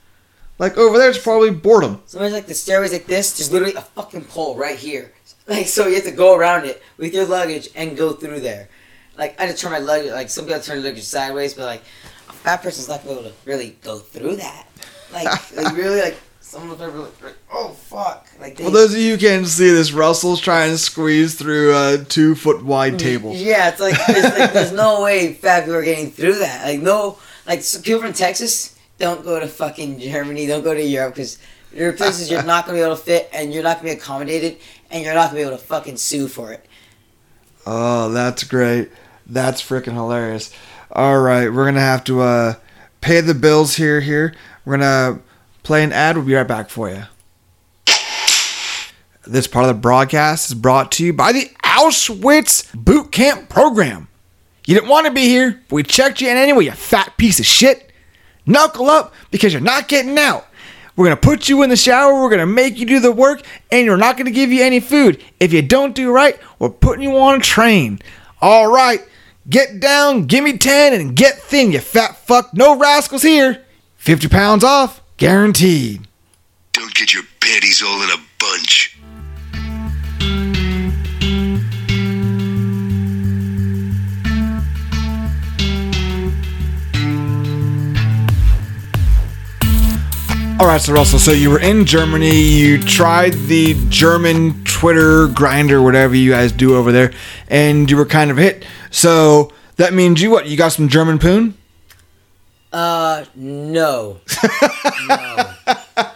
[0.59, 2.03] Like over there, it's probably boredom.
[2.07, 3.37] sometimes like the stairways like this.
[3.37, 5.12] There's literally a fucking pole right here.
[5.46, 8.68] Like so you have to go around it with your luggage and go through there.
[9.18, 10.12] Like I had to turn my luggage.
[10.12, 11.83] Like some people turn their luggage sideways, but like
[12.29, 14.68] a fat person's not gonna be able to really go through that.
[15.12, 16.16] Like like really like
[16.53, 18.29] someone will be like, oh fuck!
[18.38, 21.75] Like they, For those of you who can't see this, Russell's trying to squeeze through
[21.75, 23.33] a two foot wide table.
[23.35, 26.67] Yeah, it's like there's, like, there's no way fat people are getting through that.
[26.67, 30.83] Like no, like so people from Texas don't go to fucking Germany, don't go to
[30.83, 31.38] Europe because
[31.73, 33.99] there are places you're not gonna be able to fit, and you're not gonna be
[33.99, 34.59] accommodated,
[34.91, 36.67] and you're not gonna be able to fucking sue for it.
[37.65, 38.91] Oh, that's great.
[39.27, 40.53] That's freaking hilarious.
[40.91, 42.55] All right, we're gonna have to uh,
[43.01, 44.03] pay the bills here.
[44.03, 44.35] Here,
[44.67, 45.23] we're gonna
[45.62, 46.16] play an ad.
[46.16, 47.05] We'll be right back for you.
[49.25, 54.09] This part of the broadcast is brought to you by the Auschwitz Boot Camp Program.
[54.66, 57.38] You didn't want to be here, but we checked you in anyway, you fat piece
[57.38, 57.92] of shit.
[58.46, 60.46] Knuckle up because you're not getting out.
[60.96, 63.88] We're gonna put you in the shower, we're gonna make you do the work, and
[63.88, 65.22] we're not gonna give you any food.
[65.40, 68.01] If you don't do right, we're putting you on a train.
[68.42, 69.01] Alright,
[69.48, 72.53] get down, give me 10, and get thin, you fat fuck.
[72.53, 73.64] No rascals here.
[73.96, 76.01] 50 pounds off, guaranteed.
[76.73, 78.99] Don't get your panties all in a bunch.
[90.59, 92.41] All right, so Russell, so you were in Germany.
[92.41, 97.13] You tried the German Twitter grinder, whatever you guys do over there,
[97.47, 98.67] and you were kind of hit.
[98.91, 100.49] So that means you what?
[100.49, 101.57] You got some German poon?
[102.73, 104.21] Uh, no.
[105.09, 105.55] no.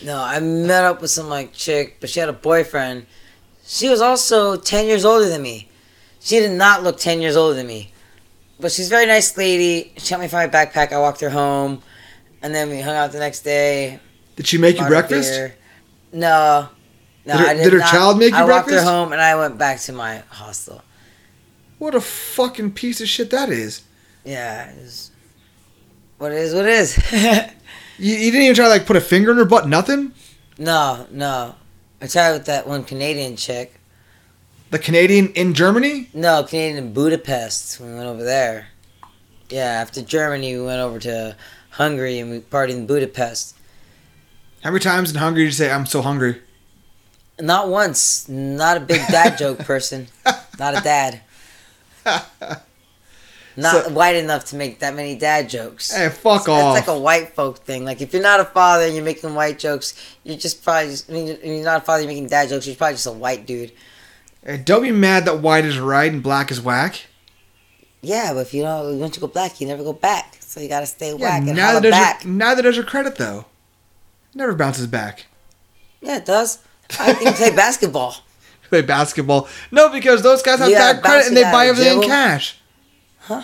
[0.00, 3.06] No, I met up with some like chick, but she had a boyfriend.
[3.66, 5.68] She was also 10 years older than me.
[6.20, 7.92] She did not look 10 years older than me.
[8.60, 9.92] But she's a very nice lady.
[9.96, 10.92] She helped me find my backpack.
[10.92, 11.82] I walked her home.
[12.42, 13.98] And then we hung out the next day.
[14.36, 15.30] Did she make you breakfast?
[15.32, 15.54] beer.
[16.12, 16.68] No.
[17.26, 17.90] No, Did her- I did, did her not.
[17.90, 18.84] child make you I walked breakfast?
[18.86, 20.80] her home and I went back to my hostel.
[21.78, 23.82] What a fucking piece of shit that is.
[24.28, 25.10] Yeah, it was,
[26.18, 27.52] what it is, what it is.
[28.00, 30.12] You, you didn't even try to like put a finger in her butt, nothing?
[30.56, 31.56] no, no.
[32.00, 33.74] I tried with that one Canadian chick.
[34.70, 36.08] The Canadian in Germany?
[36.14, 37.80] No, Canadian in Budapest.
[37.80, 38.68] We went over there.
[39.50, 41.34] Yeah, after Germany, we went over to
[41.70, 43.56] Hungary and we partied in Budapest.
[44.62, 46.40] How many times in Hungary did you say, I'm so hungry?
[47.40, 48.28] Not once.
[48.28, 50.06] Not a big dad joke person.
[50.58, 51.22] Not a dad.
[53.58, 55.90] Not So- white enough to make that many dad jokes.
[55.92, 56.74] Hey, fuck It's off.
[56.74, 57.84] like a white folk thing.
[57.84, 60.90] Like if you're not a father and you're making white jokes, you're just probably.
[60.90, 62.66] Just, I mean, if you're not a father, you're making dad jokes.
[62.66, 63.72] You're probably just a white dude.
[64.44, 67.02] Hey, don't be mad that white is right and black is whack.
[68.00, 70.36] Yeah, but if you don't, once you go black, you never go back.
[70.40, 72.22] So you gotta stay Yeah, whack and neither does, back.
[72.24, 73.46] your, neither does your credit, though.
[74.34, 75.26] Never bounces back.
[76.00, 76.58] Yeah, it does.
[77.00, 78.14] I can play basketball.
[78.68, 79.48] Play basketball.
[79.70, 82.57] No, because those guys have Yeah, bad credit and they buy everything in cash.
[83.28, 83.42] Huh?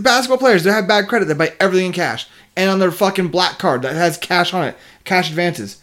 [0.00, 1.26] Basketball players, they have bad credit.
[1.26, 2.26] They buy everything in cash.
[2.56, 5.80] And on their fucking black card that has cash on it, cash advances.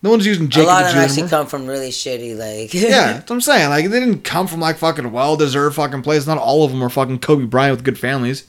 [0.00, 2.72] No one's using a Jacob lot of them actually come from really shitty, like.
[2.72, 3.68] yeah, that's what I'm saying.
[3.68, 6.26] Like they didn't come from like fucking well deserved fucking places.
[6.26, 8.46] Not all of them are fucking Kobe Bryant with good families.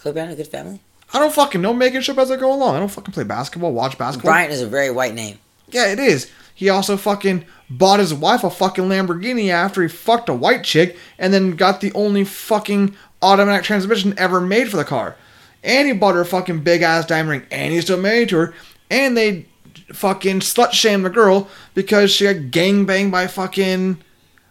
[0.00, 0.80] Kobe Bryant, a good family.
[1.12, 2.76] I don't fucking know making shit up as I go along.
[2.76, 4.30] I don't fucking play basketball, watch basketball.
[4.30, 5.38] Bryant is a very white name.
[5.70, 6.30] Yeah, it is.
[6.58, 10.96] He also fucking bought his wife a fucking Lamborghini after he fucked a white chick
[11.16, 15.14] and then got the only fucking automatic transmission ever made for the car.
[15.62, 18.38] And he bought her a fucking big ass diamond ring and he's still married to
[18.38, 18.54] her.
[18.90, 19.46] And they
[19.92, 23.98] fucking slut shamed the girl because she got gang banged by fucking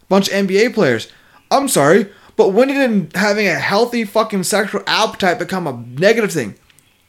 [0.07, 1.11] bunch of NBA players.
[1.51, 6.55] I'm sorry, but when did having a healthy fucking sexual appetite become a negative thing?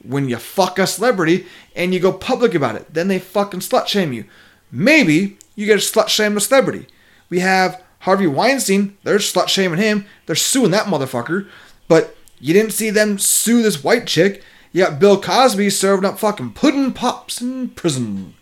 [0.02, 3.86] When you fuck a celebrity and you go public about it, then they fucking slut
[3.86, 4.24] shame you.
[4.70, 6.86] Maybe you get a slut shame a celebrity.
[7.30, 11.48] We have Harvey Weinstein, they're slut shaming him, they're suing that motherfucker,
[11.88, 14.42] but you didn't see them sue this white chick.
[14.72, 18.34] You got Bill Cosby serving up fucking pudding pops in prison.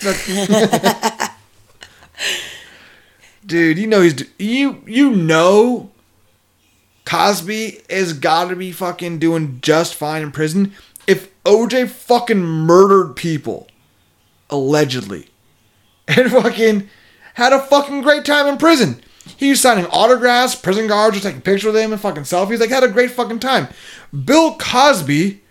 [3.44, 5.90] Dude, you know he's you you know
[7.04, 10.72] Cosby has got to be fucking doing just fine in prison
[11.06, 13.66] if OJ fucking murdered people
[14.48, 15.28] allegedly
[16.16, 16.88] and fucking
[17.34, 19.02] had a fucking great time in prison.
[19.36, 22.58] He was signing autographs, prison guards were taking pictures with him and fucking selfies.
[22.58, 23.68] Like had a great fucking time.
[24.24, 25.42] Bill Cosby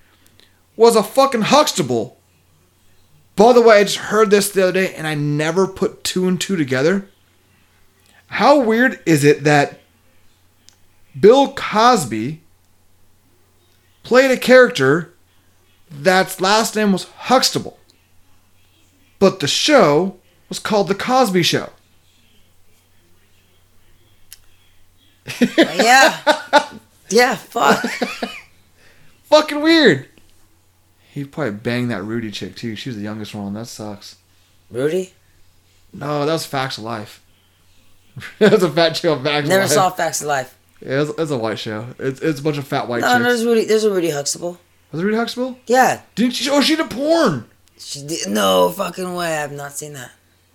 [0.76, 2.18] was a fucking Huxtable.
[3.36, 6.28] By the way, I just heard this the other day and I never put two
[6.28, 7.08] and two together.
[8.28, 9.80] How weird is it that
[11.20, 12.42] Bill Cosby
[14.04, 15.14] played a character
[15.90, 17.78] that's last name was Huxtable,
[19.20, 20.18] but the show
[20.52, 21.70] was called The Cosby Show?
[25.42, 26.70] Oh, yeah.
[27.10, 27.82] Yeah, fuck.
[29.24, 30.10] Fucking weird.
[31.10, 32.76] He probably banged that Rudy chick too.
[32.76, 33.54] She was the youngest one.
[33.54, 34.18] That sucks.
[34.70, 35.14] Rudy?
[35.94, 37.24] No, that was Facts of Life.
[38.40, 39.90] that was a fat on Facts Never saw.
[39.90, 40.58] Facts of Life.
[40.82, 41.88] Yeah, it it's a white show.
[41.98, 43.26] It's, it's a bunch of fat white No, no, chicks.
[43.28, 43.64] there's Rudy.
[43.66, 44.60] There's a Rudy Huxtable.
[44.92, 45.58] Was it Rudy Huxtable?
[45.68, 46.02] Yeah.
[46.16, 46.50] Didn't she?
[46.50, 47.46] Oh, she did porn.
[47.78, 48.30] She did.
[48.30, 49.38] No fucking way.
[49.38, 50.12] I've not seen that.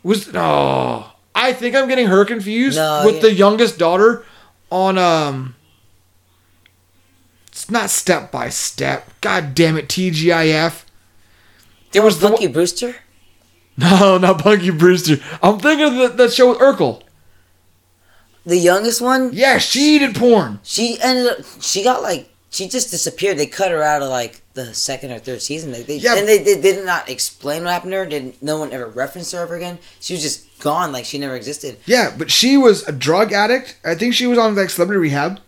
[0.06, 1.04] Was no?
[1.34, 3.22] I think I'm getting her confused No, with yeah.
[3.22, 4.24] the youngest daughter
[4.70, 5.56] on um.
[7.48, 9.10] It's not step by step.
[9.20, 10.84] God damn it, TGIF.
[11.92, 12.94] It was the Funky Brewster.
[13.76, 15.16] no, not Punky Brewster.
[15.42, 17.02] I'm thinking of the, that show with Urkel.
[18.44, 19.30] The youngest one.
[19.32, 20.60] Yeah, she did porn.
[20.62, 21.38] She ended up.
[21.60, 22.30] She got like.
[22.56, 23.36] She just disappeared.
[23.36, 25.72] They cut her out of like the second or third season.
[25.72, 26.16] Like, they, Yeah.
[26.16, 28.06] And they, they did not explain what happened to her.
[28.06, 29.78] Didn't no one ever referenced her ever again?
[30.00, 30.90] She was just gone.
[30.90, 31.76] Like she never existed.
[31.84, 33.78] Yeah, but she was a drug addict.
[33.84, 35.40] I think she was on like celebrity rehab.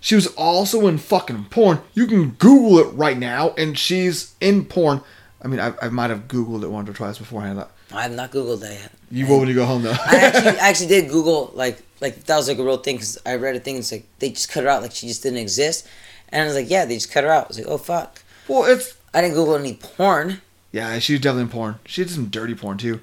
[0.00, 1.80] She was also in fucking porn.
[1.94, 5.02] You can Google it right now, and she's in porn.
[5.42, 7.64] I mean, I, I might have Googled it once or twice beforehand.
[7.92, 8.92] I have not googled that yet.
[9.10, 9.92] You will when you go home, though.
[9.92, 13.18] I actually I actually did Google like like that was like a real thing because
[13.24, 13.76] I read a thing.
[13.76, 14.82] It's like they just cut her out.
[14.82, 15.86] Like she just didn't exist.
[16.30, 17.44] And I was like, yeah, they just cut her out.
[17.44, 18.22] I was like, oh fuck.
[18.48, 20.40] well, it's I didn't Google any porn.
[20.72, 20.98] yeah.
[20.98, 21.78] She was definitely in porn.
[21.86, 23.00] She did some dirty porn too.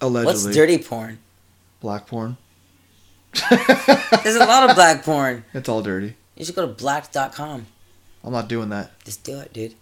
[0.00, 1.18] Allegedly, What's dirty porn?
[1.80, 2.36] black porn.
[3.50, 5.44] There's a lot of black porn.
[5.54, 6.14] It's all dirty.
[6.36, 7.66] You should go to black.com.
[8.22, 8.98] I'm not doing that.
[9.04, 9.74] Just do it, dude.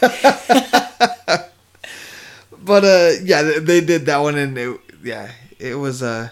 [2.62, 6.28] But uh, yeah, they, did that one, and it, yeah, it was uh,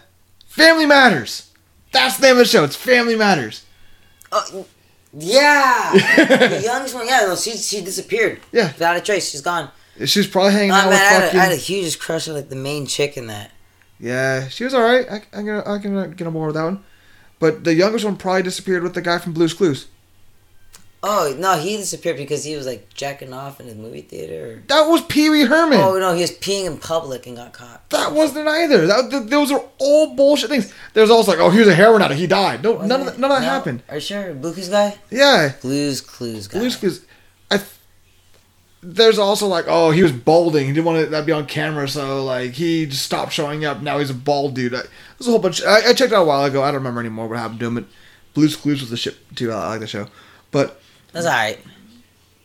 [0.47, 1.51] Family Matters.
[1.91, 2.65] That's the name of the show.
[2.65, 3.65] It's Family Matters.
[4.31, 4.67] Oh,
[5.19, 5.93] yeah.
[6.49, 8.41] the youngest one, yeah, she she disappeared.
[8.53, 8.69] Yeah.
[8.69, 9.71] Without a trace, she's gone.
[10.05, 11.41] She's probably hanging Oh, out man, with I had, a, fucking.
[11.41, 13.51] I had a huge crush on like the main chick in that.
[13.99, 15.05] Yeah, she was all right.
[15.11, 16.85] I, I can I can get on board with that one.
[17.41, 19.87] But the youngest one probably disappeared with the guy from Blue's Clues.
[21.01, 24.63] Oh no, he disappeared because he was like jacking off in the movie theater.
[24.67, 25.79] That was Pee Wee Herman.
[25.81, 27.89] Oh no, he was peeing in public and got caught.
[27.91, 28.87] That wasn't either.
[28.89, 30.75] That, th- those are all bullshit things.
[30.95, 32.19] There's also like, oh, here's a heroin addict.
[32.19, 32.65] He died.
[32.65, 33.49] No, none of that, none of that No?
[33.49, 33.83] happened.
[33.89, 34.35] Are you sure?
[34.35, 34.99] Blue Clues guy?
[35.11, 36.59] Yeah, Blues Clues guy.
[36.59, 37.05] Blue's Clues.
[37.51, 37.59] I.
[37.59, 37.71] Th-
[38.81, 40.67] there's also like, oh, he was balding.
[40.67, 43.83] He didn't want that to be on camera, so like he just stopped showing up.
[43.83, 44.75] Now he's a bald dude.
[44.75, 44.79] I,
[45.19, 45.63] there's a whole bunch.
[45.65, 46.63] I, I checked out a while ago.
[46.63, 47.75] I don't remember anymore what happened to him.
[47.77, 47.85] But
[48.35, 49.53] Blue's Clues was the shit too.
[49.53, 50.07] I like the show,
[50.53, 50.81] but
[51.13, 51.59] That's alright.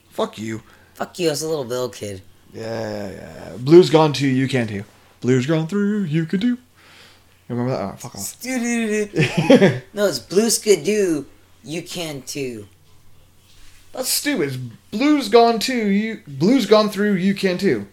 [0.10, 0.62] fuck you.
[0.93, 2.21] Fuck you, I was a little Bill kid.
[2.54, 3.58] Yeah, yeah.
[3.58, 4.28] Blue's gone too.
[4.28, 4.84] You can too.
[5.21, 6.04] Blue's gone through.
[6.04, 6.47] You can do.
[6.47, 6.58] You
[7.49, 7.82] remember that?
[7.82, 8.45] Oh, fuck off.
[9.93, 10.49] no, it's Blue
[10.84, 11.26] do.
[11.63, 12.67] You can too.
[13.91, 14.49] That's stupid.
[14.49, 14.58] It's
[14.91, 15.88] Blue's gone too.
[15.88, 17.13] You Blue's gone through.
[17.13, 17.88] You can too.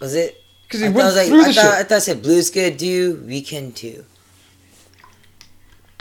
[0.00, 0.42] Was it?
[0.64, 2.22] Because he I went it was like, through I, the thought, I thought it said
[2.22, 3.24] Blue Skidoo.
[3.26, 4.04] We can too.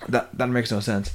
[0.08, 1.12] That that makes no sense.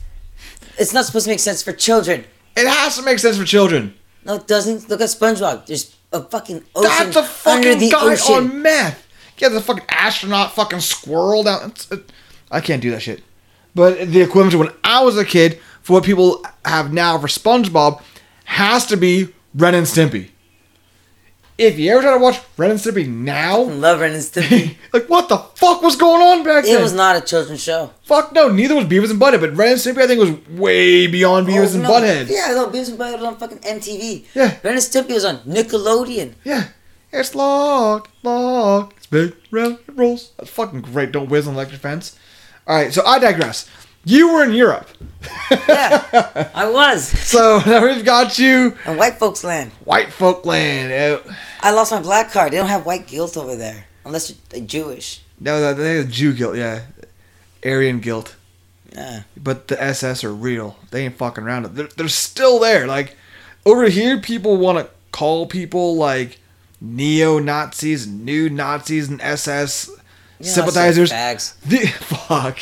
[0.78, 2.24] It's not supposed to make sense for children.
[2.58, 3.94] It has to make sense for children.
[4.24, 4.88] No, it doesn't.
[4.88, 5.66] Look at SpongeBob.
[5.66, 8.34] There's a fucking ocean That's a under fucking the guy ocean.
[8.34, 9.06] on meth.
[9.38, 11.70] Yeah, the fucking astronaut fucking squirrel down.
[11.70, 12.10] It's, it,
[12.50, 13.22] I can't do that shit.
[13.74, 17.28] But the equivalent to when I was a kid, for what people have now for
[17.28, 18.02] SpongeBob,
[18.46, 20.30] has to be Ren and Stimpy.
[21.58, 24.76] If you ever try to watch Ren and Stimpy now, Love Ren and Stimpy.
[24.92, 26.78] like what the fuck was going on back it then?
[26.78, 27.90] It was not a children's show.
[28.04, 31.08] Fuck no, neither was Beavis and Butthead, but Ren and Stimpy I think was way
[31.08, 31.90] beyond Beavis Oh, and no.
[31.90, 32.28] Butthead.
[32.30, 34.24] Yeah, no, Beavis and Butthead was on fucking MTV.
[34.34, 34.56] Yeah.
[34.62, 36.34] Ren and Stimpy was on Nickelodeon.
[36.44, 36.68] Yeah.
[37.12, 38.94] It's lock, lock.
[38.96, 40.30] It's big, round, it rolls.
[40.38, 41.10] That's fucking great.
[41.10, 42.16] Don't whiz on the electric fence.
[42.68, 43.68] All right, so I digress.
[44.04, 44.86] You were in Europe.
[45.50, 47.08] Yeah, I was.
[47.08, 49.72] So now we've got you, In white folks land.
[49.84, 50.92] white folk land.
[50.92, 52.52] Uh, I lost my black card.
[52.52, 53.86] They don't have white guilt over there.
[54.04, 55.22] Unless you're Jewish.
[55.40, 56.82] no, they have Jew guilt, yeah.
[57.64, 58.36] Aryan guilt.
[58.92, 59.22] Yeah.
[59.36, 60.76] But the SS are real.
[60.90, 61.66] They ain't fucking around.
[61.66, 62.86] They're, they're still there.
[62.86, 63.16] Like,
[63.66, 66.38] over here, people want to call people, like,
[66.80, 69.96] neo Nazis, new Nazis, and SS know,
[70.40, 71.12] sympathizers.
[71.66, 72.58] The, fuck.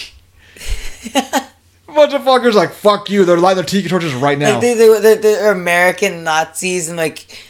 [1.87, 3.25] Bunch of fuckers like fuck you.
[3.25, 4.55] They're lighting their tiki torches right now.
[4.55, 7.47] Like they, they, they, they're American Nazis and like,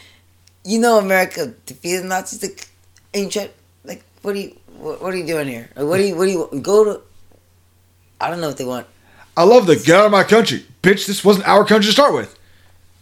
[0.67, 2.43] you know, America defeated Nazis.
[2.43, 2.67] Like,
[3.13, 3.49] and you
[3.85, 5.69] like, what are you, what, what are you doing here?
[5.75, 7.01] Like, what do you, what do you go to?
[8.19, 8.85] I don't know what they want.
[9.37, 11.05] I love the get out of my country, bitch.
[11.07, 12.37] This wasn't our country to start with.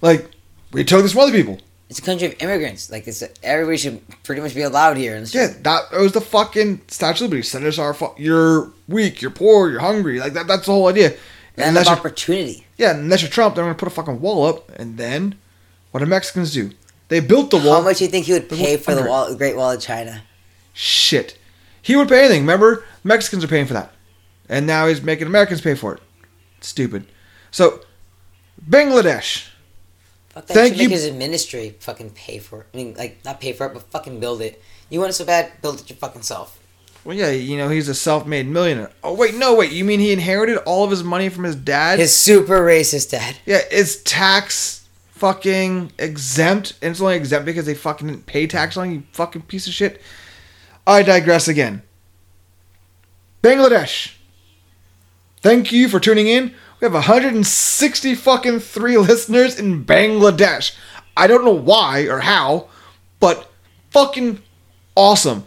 [0.02, 0.30] Like
[0.74, 1.60] we took this from other people.
[1.90, 2.92] It's a country of immigrants.
[2.92, 5.16] Like, it's everybody should pretty much be allowed here.
[5.16, 7.44] And Yeah, that was the fucking Statue of Liberty.
[7.44, 10.20] Senators are fu- you're weak, you're poor, you're hungry.
[10.20, 10.48] Like that.
[10.48, 11.16] That's the whole idea.
[11.58, 12.68] And that's opportunity.
[12.78, 15.36] yeah, unless you're Trump, they're gonna put a fucking wall up, and then
[15.92, 16.72] what do Mexicans do?
[17.08, 17.76] They built the wall.
[17.76, 19.82] How much do you think he would pay for the wall, the Great Wall of
[19.82, 20.24] China?
[20.74, 21.38] Shit.
[21.82, 22.42] He would pay anything.
[22.42, 23.92] Remember, Mexicans are paying for that,
[24.50, 26.02] and now he's making Americans pay for it.
[26.62, 27.06] Stupid.
[27.52, 27.82] So,
[28.68, 29.48] Bangladesh.
[30.30, 30.54] Fuck that.
[30.54, 32.68] Thank you- make his ministry fucking pay for it.
[32.74, 34.62] I mean, like not pay for it, but fucking build it.
[34.90, 36.60] You want it so bad, build it your fucking self.
[37.04, 38.90] Well, yeah, you know he's a self-made millionaire.
[39.04, 39.72] Oh wait, no, wait.
[39.72, 42.00] You mean he inherited all of his money from his dad?
[42.00, 43.36] His super racist dad.
[43.46, 44.85] yeah, it's tax
[45.26, 49.42] fucking exempt, and it's only exempt because they fucking didn't pay tax on you fucking
[49.42, 50.00] piece of shit.
[50.86, 51.82] I digress again.
[53.42, 54.14] Bangladesh.
[55.42, 56.54] Thank you for tuning in.
[56.80, 60.76] We have 160 fucking three listeners in Bangladesh.
[61.18, 62.68] I don't know why or how,
[63.20, 63.52] but
[63.90, 64.44] fucking
[64.96, 65.46] awesome.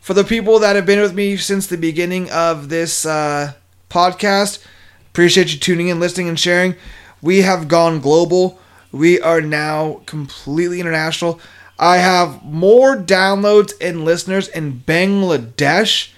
[0.00, 3.52] For the people that have been with me since the beginning of this uh,
[3.90, 4.66] podcast,
[5.10, 6.74] appreciate you tuning in, listening, and sharing.
[7.22, 8.58] We have gone global.
[8.92, 11.40] We are now completely international.
[11.78, 16.10] I have more downloads and listeners in Bangladesh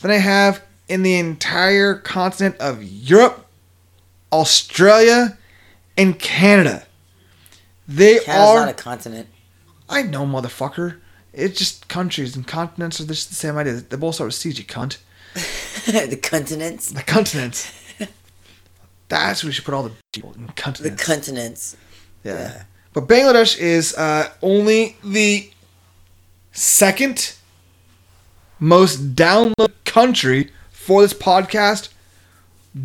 [0.00, 3.46] than I have in the entire continent of Europe,
[4.32, 5.38] Australia,
[5.96, 6.86] and Canada.
[7.86, 8.60] They Canada's are.
[8.60, 9.28] not a continent.
[9.88, 10.98] I know, motherfucker.
[11.32, 13.74] It's just countries and continents are just the same idea.
[13.74, 14.98] They both start with C, you cunt.
[16.10, 16.90] the continents.
[16.90, 17.72] The continents.
[19.08, 21.04] That's where we should put all the people in continents.
[21.04, 21.76] The continents.
[22.24, 22.32] Yeah.
[22.34, 22.62] yeah.
[22.92, 25.50] But Bangladesh is uh, only the
[26.52, 27.34] second
[28.58, 31.88] most downloaded country for this podcast,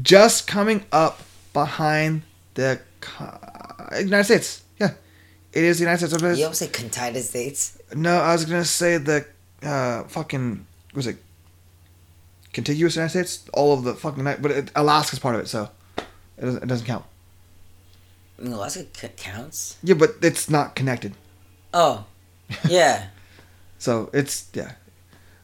[0.02, 1.22] just coming up
[1.54, 2.22] behind
[2.54, 2.80] the
[3.98, 4.64] United States.
[4.80, 4.94] Yeah,
[5.54, 6.38] it is the United States.
[6.38, 7.78] You almost say United States.
[7.96, 9.26] No, I was gonna say the
[9.64, 11.18] uh, fucking was it
[12.54, 13.50] contiguous United States?
[13.54, 16.68] All of the fucking night, but it, Alaska's part of it, so it doesn't, it
[16.68, 17.06] doesn't count.
[18.38, 19.78] I mean, Alaska c- counts.
[19.84, 21.14] Yeah, but it's not connected,
[21.74, 22.06] Oh,
[22.70, 23.08] yeah.
[23.80, 24.64] so it's yeah.
[24.64, 24.74] There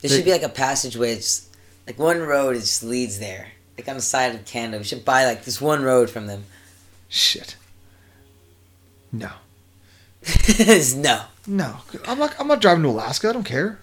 [0.02, 1.14] They- should be like a passageway.
[1.14, 1.48] It's
[1.88, 2.56] like one road.
[2.56, 3.50] It just leads there.
[3.78, 6.44] Like on the side of Canada, we should buy like this one road from them.
[7.10, 7.56] Shit.
[9.12, 9.32] No,
[10.96, 11.22] no.
[11.48, 11.76] no,
[12.08, 12.36] I'm not.
[12.40, 13.30] I'm not driving to Alaska.
[13.30, 13.80] I don't care.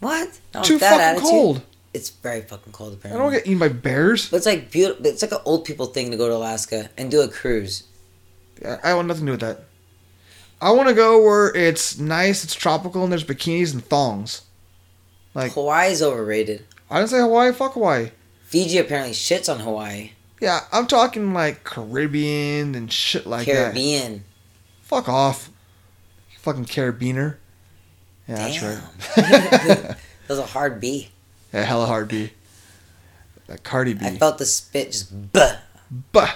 [0.00, 0.28] What?
[0.62, 1.28] Too fucking attitude.
[1.28, 1.62] cold.
[1.94, 4.28] It's very fucking cold Apparently, I don't want to get eaten by bears.
[4.30, 5.06] But it's like beautiful.
[5.06, 7.84] It's like an old people thing to go to Alaska and do a cruise.
[8.64, 9.64] I want nothing to do with that.
[10.60, 14.42] I want to go where it's nice, it's tropical, and there's bikinis and thongs.
[15.34, 16.64] Like Hawaii is overrated.
[16.90, 17.52] I didn't say Hawaii.
[17.52, 18.10] Fuck Hawaii.
[18.44, 20.12] Fiji apparently shits on Hawaii.
[20.40, 23.72] Yeah, I'm talking like Caribbean and shit like that.
[23.72, 24.24] Caribbean.
[24.82, 25.50] Fuck off.
[26.32, 27.36] You fucking Carabiner.
[28.26, 28.74] Yeah, that's Damn.
[28.74, 28.84] right.
[29.16, 29.98] that
[30.28, 31.10] was a hard B.
[31.52, 32.30] yeah, hella hard B.
[33.48, 34.04] That Cardi B.
[34.04, 35.56] I felt the spit just buh.
[36.12, 36.34] Bah.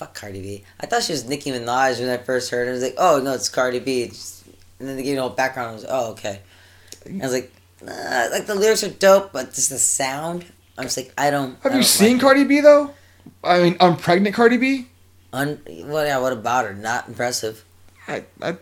[0.00, 0.64] Fuck Cardi B.
[0.80, 2.70] I thought she was Nicki Minaj when I first heard her.
[2.70, 4.06] I was like, oh no, it's Cardi B.
[4.08, 4.46] Just-
[4.78, 5.68] and then they gave me a whole background.
[5.68, 6.40] I was like, oh okay.
[7.06, 10.46] I was like, nah, like the lyrics are dope, but just the sound.
[10.78, 11.52] I'm just like, I don't.
[11.62, 12.22] Have I you don't seen like.
[12.22, 12.94] Cardi B though?
[13.44, 14.86] I mean, I'm pregnant Cardi B.
[15.34, 16.06] Un- what?
[16.06, 16.72] Yeah, what about her?
[16.72, 17.62] Not impressive.
[18.08, 18.56] I, I,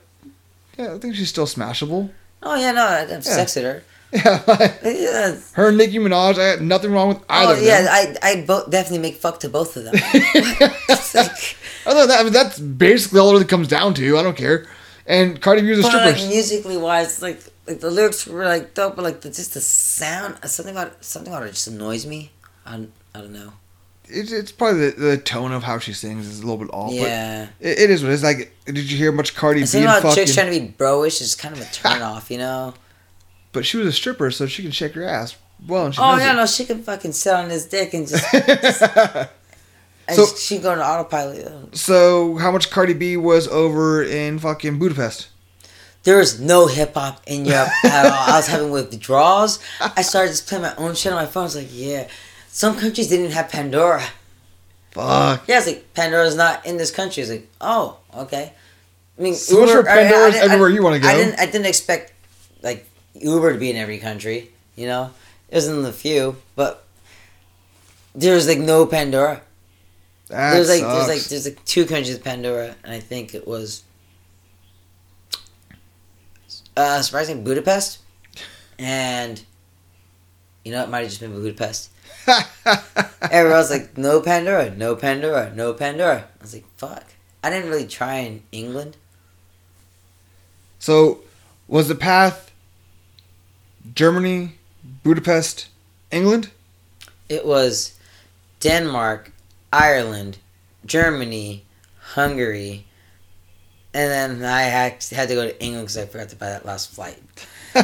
[0.77, 2.11] yeah, I think she's still smashable.
[2.43, 3.85] Oh yeah, no, I have sex with her.
[4.13, 5.37] Yeah, Yeah.
[5.53, 6.39] her and Nicki Minaj.
[6.39, 7.53] I had nothing wrong with either.
[7.53, 8.17] Oh of yeah, them.
[8.23, 9.95] I I bo- definitely make fuck to both of them.
[11.15, 11.57] like,
[11.87, 14.19] Other than that, I mean, that's basically all it really comes down to.
[14.19, 14.67] I don't care.
[15.07, 16.05] And Cardi B was a stripper.
[16.07, 19.61] like musically wise, like like the lyrics were like dope, but like the, just the
[19.61, 22.31] sound, something about something about it just annoys me.
[22.67, 23.53] I don't, I don't know.
[24.07, 26.93] it's, it's probably the, the tone of how she sings is a little bit off.
[26.93, 28.23] yeah, it, it is what it is.
[28.23, 30.15] Like, did you hear much Cardi B something about fucking?
[30.17, 32.75] chicks trying to be broish is kind of a turn off, you know.
[33.53, 35.37] But she was a stripper, so she can shake her ass.
[35.67, 36.37] Well, and she Oh yeah, it.
[36.37, 39.29] no, she can fucking sit on his dick and just and
[40.11, 41.77] So- just- she go to autopilot.
[41.77, 45.29] So, how much Cardi B was over in fucking Budapest?
[46.05, 48.13] There was no hip hop in Europe at all.
[48.13, 49.59] I was having withdrawals.
[49.81, 51.43] I started just playing my own shit on my phone.
[51.43, 52.09] I was like, yeah.
[52.49, 54.03] Some countries didn't have Pandora.
[54.93, 55.47] Fuck.
[55.49, 57.23] Yeah, it's like Pandora's not in this country.
[57.23, 58.53] It's like, oh, okay.
[59.19, 61.09] I mean, So much for I- I- I Pandora's I- everywhere you wanna go.
[61.09, 61.39] I didn't.
[61.41, 62.13] I didn't expect
[62.63, 62.89] like
[63.21, 64.51] Uber to be in every country.
[64.77, 65.11] You know,
[65.49, 66.85] it was in the few, but
[68.15, 69.43] there was like no Pandora.
[70.29, 70.95] That there's like sucks.
[70.95, 73.83] there's like there's like two countries with Pandora, and I think it was
[76.77, 77.99] uh surprisingly Budapest,
[78.79, 79.43] and
[80.65, 81.91] you know it might have just been Budapest.
[83.31, 86.29] Everyone was like, no Pandora, no Pandora, no Pandora.
[86.39, 87.05] I was like, fuck.
[87.43, 88.97] I didn't really try in England.
[90.79, 91.21] so,
[91.69, 92.48] was the path
[93.95, 94.55] Germany,
[95.03, 95.69] Budapest,
[96.11, 96.51] England?
[97.29, 97.95] It was
[98.61, 99.33] Denmark,
[99.73, 100.39] Ireland,
[100.85, 101.65] Germany,
[102.01, 102.87] Hungary,
[103.95, 106.91] and then I had to go to England because I forgot to buy that last
[106.91, 107.23] flight.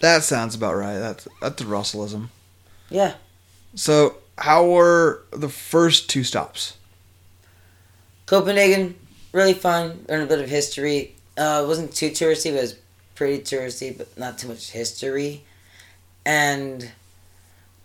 [0.00, 0.98] that sounds about right.
[0.98, 2.28] That's that's a Russellism.
[2.90, 3.14] Yeah.
[3.74, 6.76] So, how were the first two stops?
[8.26, 8.94] Copenhagen,
[9.32, 10.04] really fun.
[10.08, 11.14] Learned a bit of history.
[11.36, 12.76] Uh, it wasn't too touristy, but it was
[13.14, 15.44] pretty touristy, but not too much history.
[16.26, 16.90] And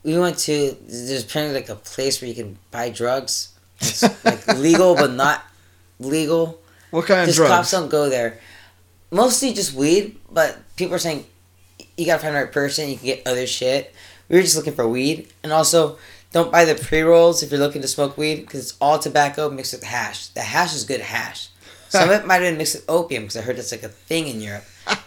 [0.03, 3.53] we went to there's apparently like a place where you can buy drugs.
[3.79, 5.43] It's like legal but not
[5.99, 6.59] legal.
[6.91, 7.51] What kind of drugs?
[7.51, 8.39] cops don't go there.
[9.11, 11.25] Mostly just weed, but people are saying
[11.97, 12.89] you gotta find the right person.
[12.89, 13.93] You can get other shit.
[14.29, 15.97] We were just looking for weed, and also
[16.31, 19.49] don't buy the pre rolls if you're looking to smoke weed because it's all tobacco
[19.49, 20.27] mixed with hash.
[20.27, 21.49] The hash is good hash.
[21.89, 23.89] Some of it might have been mixed with opium because I heard that's like a
[23.89, 24.65] thing in Europe,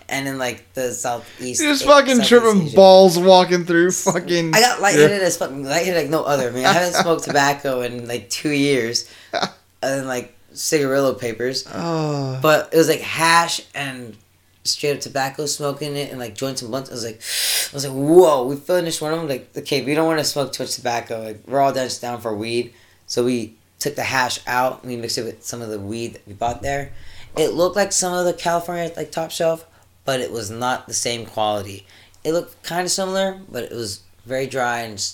[0.09, 1.62] and in like the southeast.
[1.62, 2.76] You're just eh, fucking Southeast tripping Asia.
[2.76, 4.55] balls walking through fucking.
[4.55, 6.49] I got lightheaded as fucking lightheaded like no other.
[6.49, 9.11] I mean, I haven't smoked tobacco in like two years,
[9.83, 11.66] and like cigarillo papers.
[11.72, 12.39] Oh.
[12.43, 14.16] But it was like hash and
[14.64, 16.91] straight up tobacco smoking it and like joints and blunts.
[16.91, 17.16] I was like,
[17.72, 18.47] I was like, whoa.
[18.47, 19.28] We finished one of them.
[19.28, 21.22] Like, okay, we don't want to smoke too much tobacco.
[21.22, 22.74] Like, we're all just down for weed.
[23.07, 26.14] So we took the hash out and we mixed it with some of the weed
[26.14, 26.93] that we bought there.
[27.37, 29.66] It looked like some of the California like top shelf,
[30.05, 31.86] but it was not the same quality.
[32.24, 35.05] It looked kind of similar, but it was very dry and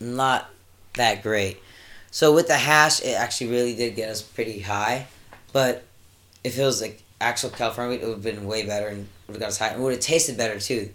[0.00, 0.50] not
[0.94, 1.60] that great.
[2.10, 5.06] So with the hash, it actually really did get us pretty high.
[5.52, 5.84] But
[6.42, 9.40] if it was like actual California it would have been way better and would have
[9.40, 9.68] got us high.
[9.68, 10.90] And would have tasted better too.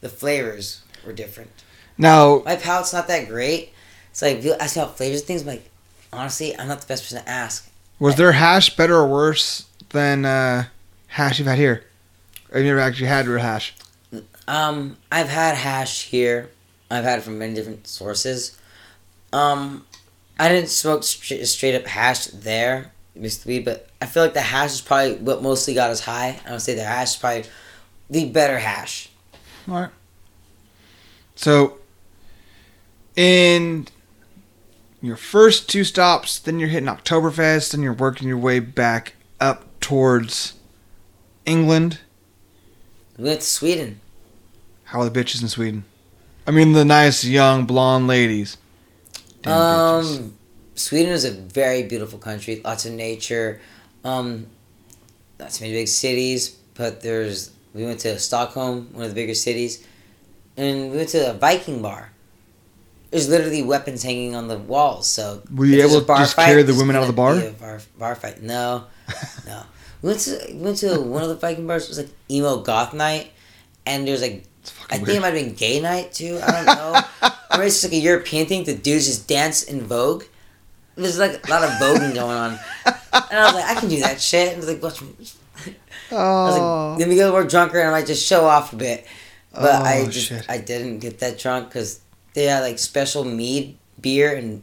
[0.00, 1.50] The flavors were different.
[1.98, 3.72] Now, My palate's not that great.
[4.10, 5.70] It's like if you ask me about flavors and things, I'm like,
[6.12, 7.70] honestly, I'm not the best person to ask.
[7.98, 10.64] was their hash better or worse than uh,
[11.08, 11.84] hash you've had here?
[12.56, 13.74] Have you never actually had real hash?
[14.48, 16.48] Um, I've had hash here.
[16.90, 18.58] I've had it from many different sources.
[19.30, 19.84] Um,
[20.38, 24.40] I didn't smoke straight, straight up hash there, mixed weed, but I feel like the
[24.40, 26.40] hash is probably what mostly got us high.
[26.46, 27.44] I would say the hash is probably
[28.08, 29.10] the better hash.
[29.68, 29.90] All right.
[31.34, 31.76] So,
[33.16, 33.86] in
[35.02, 39.78] your first two stops, then you're hitting Oktoberfest, and you're working your way back up
[39.80, 40.54] towards
[41.44, 41.98] England.
[43.16, 44.00] We went to Sweden.
[44.84, 45.84] How are the bitches in Sweden?
[46.46, 48.56] I mean, the nice young blonde ladies.
[49.42, 50.18] Damn bitches.
[50.18, 50.34] Um,
[50.74, 52.60] Sweden is a very beautiful country.
[52.64, 53.60] Lots of nature.
[54.04, 54.46] Um,
[55.38, 57.50] not too many big cities, but there's.
[57.74, 59.86] We went to Stockholm, one of the bigger cities,
[60.56, 62.10] and we went to a Viking bar.
[63.10, 65.06] There's literally weapons hanging on the walls.
[65.08, 67.38] So Were you able to just fight, carry the women out of the bar?
[67.60, 68.42] bar, bar fight?
[68.42, 68.84] No,
[69.46, 69.62] no.
[70.06, 71.84] We went to we went to one of the Viking bars.
[71.86, 73.32] It was like emo goth night,
[73.84, 74.44] and there's like
[74.88, 76.38] I think it might have been gay night too.
[76.46, 77.00] I don't know.
[77.58, 78.62] or it's just like a European thing.
[78.62, 80.22] The dudes just dance in Vogue.
[80.94, 82.52] There's like a lot of voguing going on,
[82.84, 84.52] and I was like, I can do that shit.
[84.54, 85.08] And I was like, watch me.
[85.18, 88.72] I was Oh, like, let me get more drunker and I might just show off
[88.72, 89.04] a bit.
[89.52, 90.46] But I Oh, just shit.
[90.48, 92.00] I didn't get that drunk because
[92.34, 94.62] they had like special mead beer and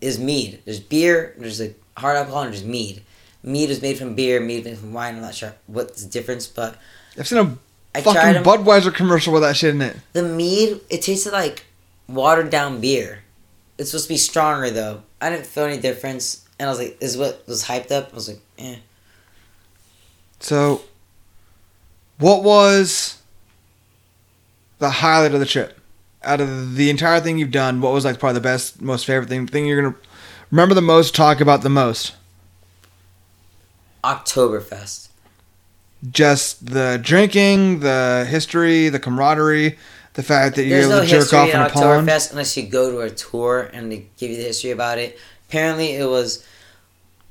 [0.00, 0.62] is mead.
[0.64, 1.34] There's beer.
[1.36, 3.02] There's like hard alcohol and there's mead.
[3.42, 4.40] Mead is made from beer.
[4.40, 5.16] Mead is made from wine.
[5.16, 6.76] I'm not sure what's the difference, but
[7.18, 7.56] I've seen a
[7.94, 8.42] I fucking.
[8.42, 9.96] Budweiser commercial with that shit in it.
[10.12, 11.64] The mead, it tasted like
[12.08, 13.22] watered down beer.
[13.78, 15.02] It's supposed to be stronger though.
[15.20, 18.14] I didn't feel any difference, and I was like, "Is what was hyped up?" I
[18.14, 18.76] was like, "Eh."
[20.38, 20.82] So,
[22.18, 23.18] what was
[24.78, 25.78] the highlight of the trip?
[26.22, 29.28] Out of the entire thing you've done, what was like probably the best, most favorite
[29.28, 29.96] thing, thing you're gonna
[30.50, 32.12] remember the most, talk about the most?
[34.02, 35.08] Oktoberfest.
[36.10, 39.78] Just the drinking, the history, the camaraderie,
[40.14, 42.08] the fact that you're There's able no to jerk history off in a pond.
[42.08, 45.18] Oktoberfest unless you go to a tour and they give you the history about it.
[45.48, 46.46] Apparently, it was,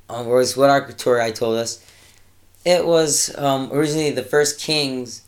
[0.10, 1.84] um, was what our tour guide told us.
[2.66, 5.24] It was um, originally the first king's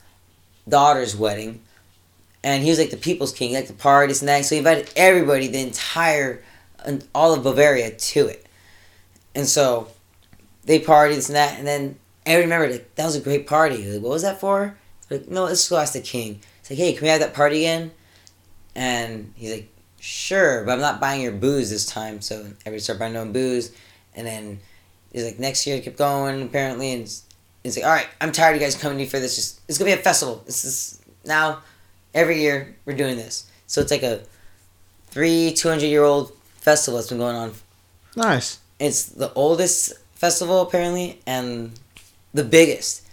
[0.67, 1.61] daughter's wedding,
[2.43, 4.45] and he was like the people's king, like the parties and that.
[4.45, 6.43] So he invited everybody, the entire,
[6.85, 8.45] and all of Bavaria, to it.
[9.33, 9.87] And so,
[10.66, 13.91] they partied this and that, and then I remember like that was a great party.
[13.91, 14.78] Like, what was that for?
[15.09, 16.39] Like, no, let's go ask the king.
[16.59, 17.91] It's like, hey, can we have that party again?
[18.76, 22.22] And he's like, sure, but I'm not buying your booze this time.
[22.22, 23.76] So everybody started buying their own booze.
[24.16, 24.59] And then
[25.12, 26.93] he's like, next year it kept going, apparently.
[26.93, 27.24] And it's,
[27.64, 29.36] it's like, all right, I'm tired of you guys coming to me for this.
[29.36, 30.43] Just It's going to be a festival.
[30.45, 31.62] This is now,
[32.14, 33.49] every year, we're doing this.
[33.68, 34.22] So it's like a
[35.07, 37.53] three, 200 year old festival that's been going on.
[38.16, 38.59] Nice.
[38.80, 41.72] It's the oldest festival, apparently, and
[42.32, 43.07] the biggest.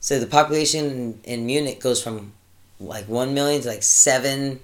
[0.00, 2.32] So the population in, Munich goes from
[2.80, 4.58] like 1 million to like 7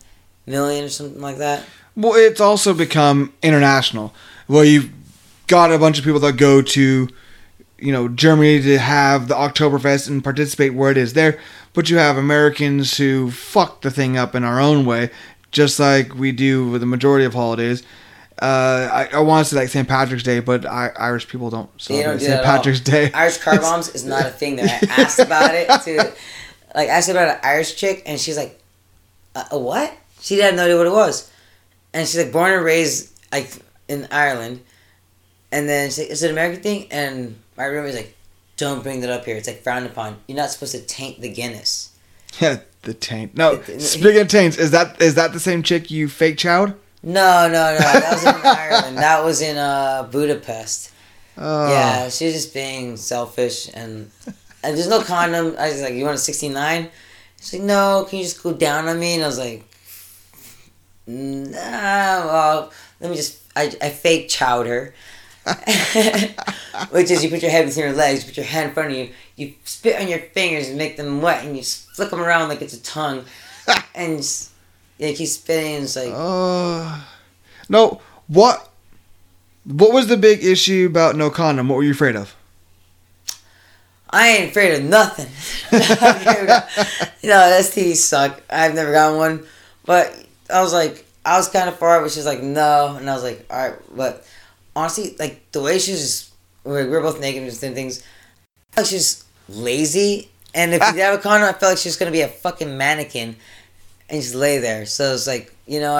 [0.44, 1.64] million or something like that.
[1.94, 4.12] Well, it's also become international.
[4.48, 4.90] Well, you've
[5.46, 7.08] got a bunch of people that go to,
[7.78, 11.38] you know, Germany to have the Oktoberfest and participate where it is there,
[11.74, 15.10] but you have Americans who fuck the thing up in our own way,
[15.52, 17.84] just like we do with the majority of holidays.
[18.40, 19.86] Uh, I, I want to say like St.
[19.88, 22.30] Patrick's Day, but I, Irish people don't They don't celebrate do St.
[22.30, 22.56] that at all.
[22.56, 23.12] Patrick's Day.
[23.12, 25.96] Irish car bombs is not a thing that I asked about it to,
[26.74, 28.60] like, I asked about an Irish chick, and she's like,
[29.36, 29.96] a, a what?
[30.20, 31.30] She had no idea what it was,
[31.92, 33.50] and she's like born and raised like
[33.88, 34.62] in Ireland,
[35.52, 36.88] and then she's like, is it an American thing?
[36.90, 38.16] And my roommate's like,
[38.56, 39.36] don't bring that up here.
[39.36, 40.16] It's like frowned upon.
[40.26, 41.90] You're not supposed to taint the Guinness.
[42.40, 43.36] Yeah, the taint.
[43.36, 46.74] No, speaking of taints, is that is that the same chick you fake chowed?
[47.04, 47.78] No, no, no.
[47.78, 48.98] That was in Ireland.
[48.98, 50.90] That was in uh, Budapest.
[51.36, 51.68] Oh.
[51.68, 54.10] Yeah, she's just being selfish and,
[54.62, 55.54] and there's no condom.
[55.58, 56.90] I was like, you want a 69?
[57.40, 59.14] She's like, no, can you just go down on me?
[59.14, 59.64] And I was like,
[61.06, 61.58] nah,
[62.26, 64.94] well, let me just, I, I fake chowed her.
[66.90, 68.92] Which is you put your head between your legs, you put your hand in front
[68.92, 72.20] of you, you spit on your fingers and make them wet, and you flick them
[72.20, 73.26] around like it's a tongue,
[73.94, 74.53] and just,
[74.98, 75.76] yeah, keep spitting.
[75.76, 77.00] And it's like, Uh,
[77.68, 78.00] no.
[78.28, 78.70] What?
[79.64, 81.68] What was the big issue about no condom?
[81.68, 82.34] What were you afraid of?
[84.10, 85.26] I ain't afraid of nothing.
[85.72, 88.40] you know, STDs suck.
[88.48, 89.46] I've never gotten one.
[89.84, 90.14] But
[90.48, 92.96] I was like, I was kind of far, it, but she's like, no.
[92.96, 93.78] And I was like, all right.
[93.96, 94.24] But
[94.76, 96.32] honestly, like, the way she's just,
[96.62, 98.04] we're both naked and just doing things,
[98.76, 100.30] I like she's lazy.
[100.54, 102.76] And if you have a condom, I felt like she's going to be a fucking
[102.76, 103.36] mannequin
[104.08, 104.86] and just lay there.
[104.86, 105.98] So it's like, you know,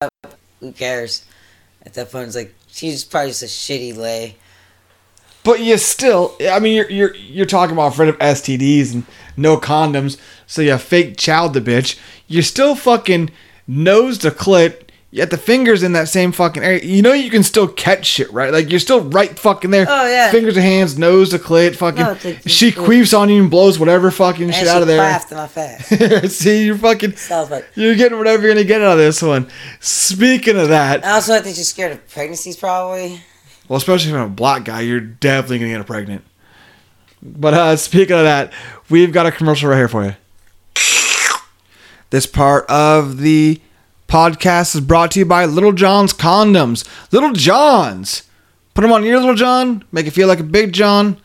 [0.61, 1.25] who cares?
[1.85, 4.37] At that point, it's like, she's probably just a shitty lay.
[5.45, 9.05] But you still, I mean, you're you're you're talking about afraid of STDs and
[9.37, 11.99] no condoms, so you fake chowed the bitch.
[12.27, 13.31] You're still fucking
[13.67, 14.84] nose to clit.
[15.15, 16.83] Yet the fingers in that same fucking area.
[16.83, 18.53] You know you can still catch shit, right?
[18.53, 19.87] Like you're still right fucking there.
[19.89, 20.33] Oh, yeah.
[20.33, 22.03] Fingers to hands, nose to clit, fucking.
[22.03, 24.89] No, it's like- she queefs on you and blows whatever fucking And shit out of
[24.89, 24.99] there.
[24.99, 26.33] laughed in my face.
[26.37, 27.15] See, you're fucking.
[27.15, 27.65] Sounds like.
[27.77, 29.49] You're getting whatever you're gonna get out of this one.
[29.79, 33.21] Speaking of that, I also think she's scared of pregnancies, probably.
[33.69, 36.25] well, especially if I'm a black guy, you're definitely gonna get pregnant.
[37.23, 38.53] But uh, speaking of that,
[38.91, 40.15] we've got a commercial right here for you.
[42.11, 43.61] This part of the
[44.15, 46.89] podcast is brought to you by Little John's Condoms.
[47.11, 48.23] Little John's.
[48.73, 51.17] Put them on your Little John, make it feel like a Big John.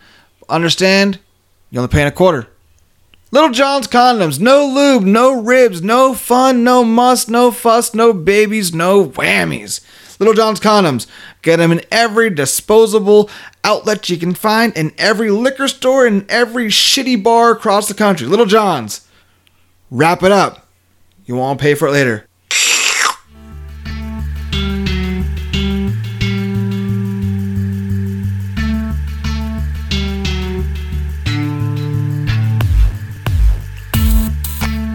[0.50, 1.20] Understand?
[1.70, 2.48] You're only paying a quarter.
[3.30, 4.40] Little John's Condoms.
[4.40, 9.82] No lube, no ribs, no fun, no must, no fuss, no babies, no whammies.
[10.18, 11.06] Little John's Condoms.
[11.44, 13.30] Get them in every disposable
[13.64, 18.26] outlet you can find, in every liquor store, in every shitty bar across the country.
[18.26, 19.08] Little John's.
[19.92, 20.66] Wrap it up.
[21.28, 22.26] You won't pay for it later.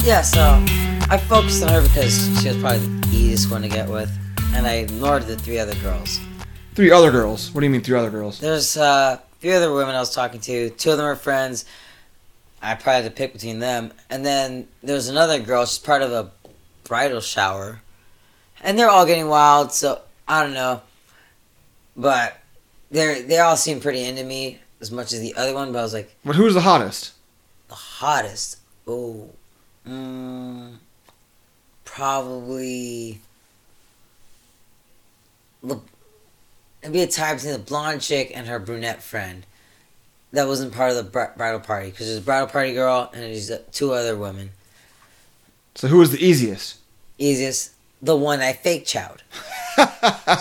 [0.04, 0.62] Yeah, so
[1.10, 4.10] I focused on her because she was probably the easiest one to get with,
[4.52, 6.20] and I ignored the three other girls.
[6.74, 7.50] Three other girls.
[7.52, 8.38] What do you mean, three other girls?
[8.38, 10.68] There's uh, three other women I was talking to.
[10.70, 11.64] Two of them are friends.
[12.60, 13.92] I probably had to pick between them.
[14.10, 15.64] And then there's another girl.
[15.64, 16.30] She's part of a
[16.84, 17.80] bridal shower.
[18.62, 20.82] And they're all getting wild, so I don't know.
[21.96, 22.38] But
[22.90, 25.72] they're they all seem pretty into me as much as the other one.
[25.72, 27.12] But I was like, But who's the hottest?
[27.68, 28.58] the hottest.
[28.86, 29.30] Oh,
[29.86, 30.74] mm,
[31.84, 33.20] probably.
[35.62, 35.80] The,
[36.82, 39.46] it'd be a tie between the blonde chick and her brunette friend.
[40.32, 43.22] That wasn't part of the br- bridal party because there's a bridal party girl and
[43.22, 44.50] there's two other women.
[45.76, 46.78] So who was the easiest?
[47.18, 47.72] Easiest,
[48.02, 49.20] the one I fake chowed.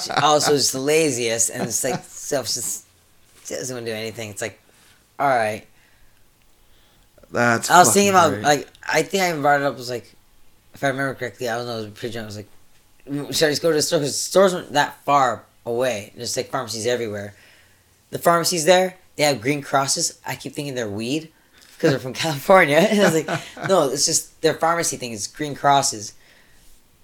[0.03, 2.85] She also is the laziest and it's like self just
[3.45, 4.29] she doesn't want to do anything.
[4.29, 4.59] It's like,
[5.19, 5.65] all right.
[7.31, 7.69] That's.
[7.69, 8.43] I was thinking about great.
[8.43, 10.13] like I think I brought it up was like,
[10.73, 12.25] if I remember correctly, I was, I was pretty drunk.
[12.25, 12.47] I was like,
[13.09, 13.99] "Mm, should I just go to the store?
[13.99, 16.11] Because stores weren't that far away.
[16.15, 17.36] There's like pharmacies everywhere.
[18.09, 20.19] The pharmacies there, they have green crosses.
[20.25, 21.31] I keep thinking they're weed
[21.75, 22.77] because they're from California.
[22.77, 26.13] And I was like, no, it's just their pharmacy thing is green crosses.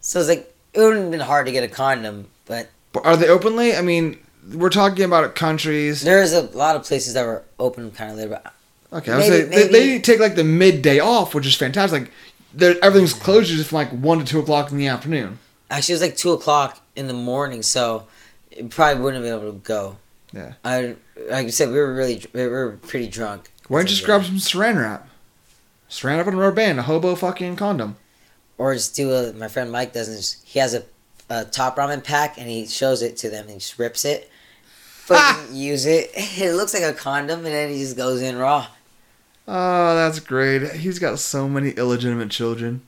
[0.02, 3.18] So it's like it wouldn't have been hard to get a condom, but But are
[3.18, 3.76] they openly?
[3.76, 4.20] I mean,
[4.54, 6.02] we're talking about countries.
[6.02, 8.30] there's a lot of places that were open kind of later.
[8.44, 8.54] But
[8.92, 12.12] Okay, I Maybe- say they, they take like the midday off, which is fantastic.
[12.56, 15.38] Like, everything's closed just from like one to two o'clock in the afternoon.
[15.70, 18.08] actually, it was like two o'clock in the morning, so
[18.50, 19.98] it probably wouldn't have been able to go.
[20.34, 20.54] Yeah.
[20.66, 20.96] I
[21.30, 23.52] like I said, we were really we were pretty drunk.
[23.68, 25.08] Why don't you just grab some Saran wrap?
[25.90, 27.96] Saran wrap and a rubber band, a hobo fucking condom.
[28.58, 30.84] or just do a my friend Mike doesn't he has a,
[31.30, 34.32] a top ramen pack and he shows it to them and he just rips it.
[35.06, 36.12] Fucking use it.
[36.16, 38.68] It looks like a condom and then he just goes in raw.
[39.52, 40.74] Oh, that's great.
[40.74, 42.82] He's got so many illegitimate children.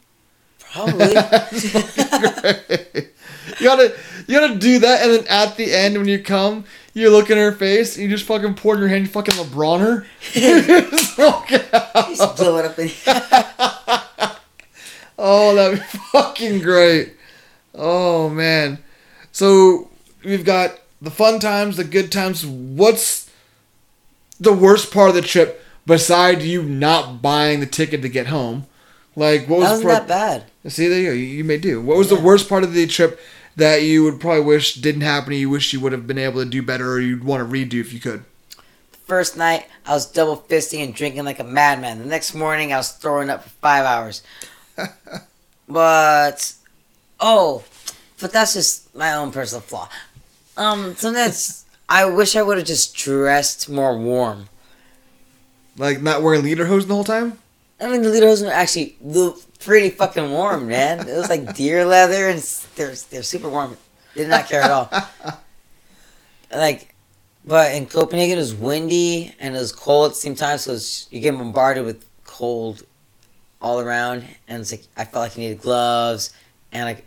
[0.60, 1.16] Probably.
[3.60, 3.96] You gotta
[4.28, 7.38] you gotta do that, and then at the end when you come, you look in
[7.38, 10.08] her face, and you just fucking pour in your hand, you fucking LeBron her.
[12.10, 12.90] Just blow it up in.
[15.24, 17.14] Oh, that'd be fucking great.
[17.76, 18.80] Oh man.
[19.32, 19.90] So
[20.24, 22.44] we've got the fun times, the good times.
[22.44, 23.30] What's
[24.40, 28.66] the worst part of the trip besides you not buying the ticket to get home?
[29.16, 30.72] Like what was That wasn't pro- that bad.
[30.72, 31.14] See there you go.
[31.14, 31.82] You, may do.
[31.82, 33.20] What was the worst part of the trip
[33.56, 35.34] that you would probably wish didn't happen?
[35.34, 37.82] You wish you would have been able to do better, or you'd want to redo
[37.82, 38.24] if you could.
[39.04, 42.00] First night, I was double fisting and drinking like a madman.
[42.00, 44.24] The next morning, I was throwing up for five hours.
[45.68, 46.54] but,
[47.20, 47.66] oh,
[48.22, 49.90] but that's just my own personal flaw.
[50.56, 54.48] Um, sometimes I wish I would have just dressed more warm.
[55.82, 57.40] Like not wearing lederhosen the whole time.
[57.80, 58.98] I mean, the lederhosen were actually
[59.58, 61.00] pretty fucking warm, man.
[61.00, 62.40] It was like deer leather, and
[62.76, 63.76] they're they're super warm.
[64.14, 64.92] Did not care at all.
[66.56, 66.94] like,
[67.44, 70.78] but in Copenhagen, it was windy and it was cold at the same time, so
[71.10, 72.84] you get bombarded with cold
[73.60, 76.32] all around, and it's like I felt like I needed gloves
[76.72, 77.04] and like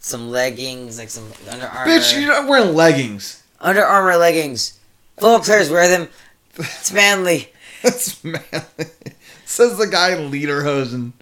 [0.00, 3.44] some leggings, like some Under Armour, Bitch, you're not wearing leggings.
[3.60, 4.80] Under Armour leggings.
[5.14, 6.08] Football players wear them.
[6.58, 7.52] It's manly.
[7.86, 8.40] That's manly.
[9.44, 11.12] Says the guy in lederhosen.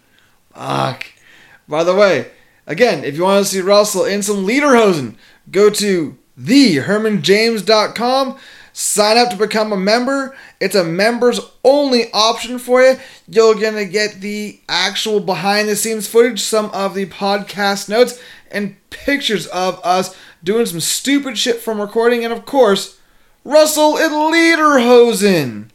[0.54, 1.04] Fuck.
[1.68, 2.30] By the way,
[2.66, 5.16] again, if you want to see Russell in some lederhosen,
[5.50, 8.38] go to thehermanjames.com.
[8.72, 10.34] Sign up to become a member.
[10.58, 12.96] It's a members only option for you.
[13.28, 18.18] You're going to get the actual behind the scenes footage, some of the podcast notes,
[18.50, 22.98] and pictures of us doing some stupid shit from recording, and of course,
[23.44, 25.68] Russell in lederhosen.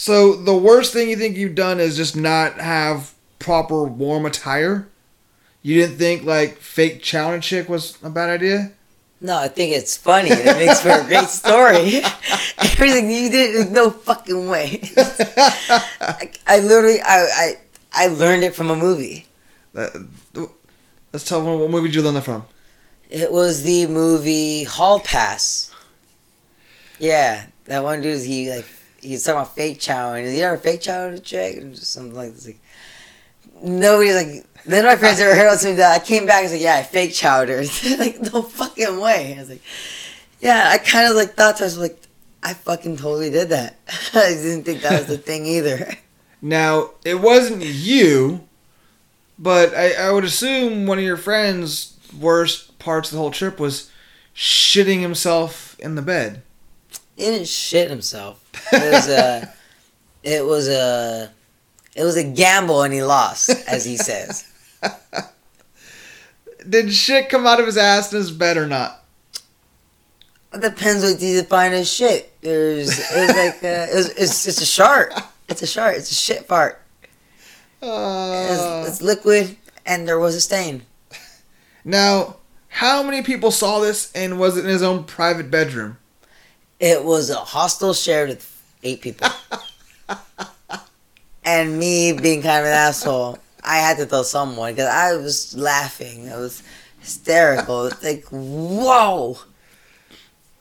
[0.00, 4.88] So the worst thing you think you've done is just not have proper warm attire.
[5.60, 8.72] You didn't think like fake challenge chick was a bad idea.
[9.20, 10.30] No, I think it's funny.
[10.30, 12.00] It makes for a great story.
[12.58, 14.80] Everything you did, there's no fucking way.
[14.96, 17.52] I, I literally, I, I,
[17.92, 19.26] I learned it from a movie.
[19.74, 20.08] That-
[21.12, 22.46] let's tell them what movie did you learn that from.
[23.10, 25.74] It was the movie Hall Pass.
[26.98, 28.24] Yeah, that one dude.
[28.24, 28.64] He like
[29.00, 32.34] he's talking about fake chow, and you ever fake chow to check and something like
[32.34, 32.46] this.
[32.46, 32.60] Like
[33.62, 34.46] nobody's like.
[34.66, 36.82] Then my friends ever heard something that I came back and was like, yeah, I
[36.82, 37.96] fake chowed her.
[37.96, 39.34] like no fucking way.
[39.34, 39.62] I was like,
[40.40, 42.02] yeah, I kind of like thought to myself like,
[42.42, 43.76] I fucking totally did that.
[44.14, 45.92] I didn't think that was the thing either.
[46.42, 48.48] Now it wasn't you,
[49.38, 53.60] but I, I would assume one of your friends' worst parts of the whole trip
[53.60, 53.90] was
[54.34, 56.42] shitting himself in the bed.
[57.20, 58.42] He didn't shit himself.
[58.72, 59.52] It was a,
[60.22, 61.30] it was a,
[61.94, 64.46] it was a gamble, and he lost, as he says.
[66.68, 69.04] Did shit come out of his ass in his bed or not?
[70.54, 72.32] It depends what you define as shit.
[72.40, 75.12] There's, it's like, uh, it's, it's, it's a shark.
[75.48, 75.96] It's a shark.
[75.96, 76.80] It's a shit fart.
[77.82, 80.82] Uh, It's, it's liquid, and there was a stain.
[81.84, 82.36] now,
[82.68, 85.98] how many people saw this and was it in his own private bedroom?
[86.80, 89.28] It was a hostel shared with eight people.
[91.44, 95.54] and me being kind of an asshole, I had to tell someone because I was
[95.56, 96.26] laughing.
[96.26, 96.62] It was
[96.98, 97.86] hysterical.
[97.86, 99.36] It's like, whoa.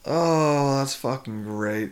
[0.05, 1.91] Oh, that's fucking great.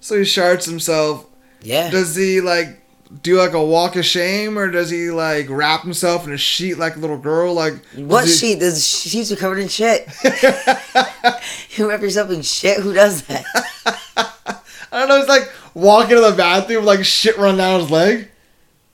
[0.00, 1.26] So he sharts himself.
[1.62, 1.90] Yeah.
[1.90, 2.81] Does he like
[3.22, 6.78] do like a walk of shame or does he like wrap himself in a sheet
[6.78, 7.52] like a little girl?
[7.54, 8.60] Like What does he- sheet?
[8.60, 10.08] Does sheets are covered in shit.
[11.76, 12.78] you wrap yourself in shit?
[12.80, 13.44] Who does that?
[14.92, 15.18] I don't know.
[15.18, 18.28] He's like walking to the bathroom like shit running down his leg.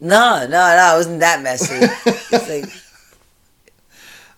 [0.00, 0.94] No, no, no.
[0.94, 1.74] It wasn't that messy.
[1.76, 2.64] It's like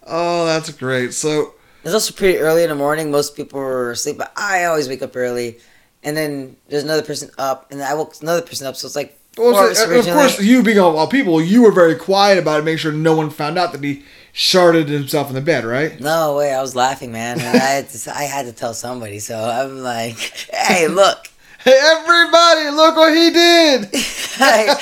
[0.07, 1.14] Oh, that's great.
[1.14, 1.55] So
[1.85, 3.11] it's also pretty early in the morning.
[3.11, 5.59] Most people are asleep, but I always wake up early.
[6.03, 8.74] And then there's another person up, and I woke another person up.
[8.76, 12.39] So it's like well, so, of course, you being all, people, you were very quiet
[12.39, 15.64] about it, make sure no one found out that he sharted himself in the bed,
[15.64, 15.99] right?
[16.01, 17.39] No way, I was laughing, man.
[17.41, 19.18] I had to, I had to tell somebody.
[19.18, 20.18] So I'm like,
[20.53, 21.28] hey, look,
[21.62, 23.95] Hey, everybody, look what he did!
[23.95, 24.74] hey,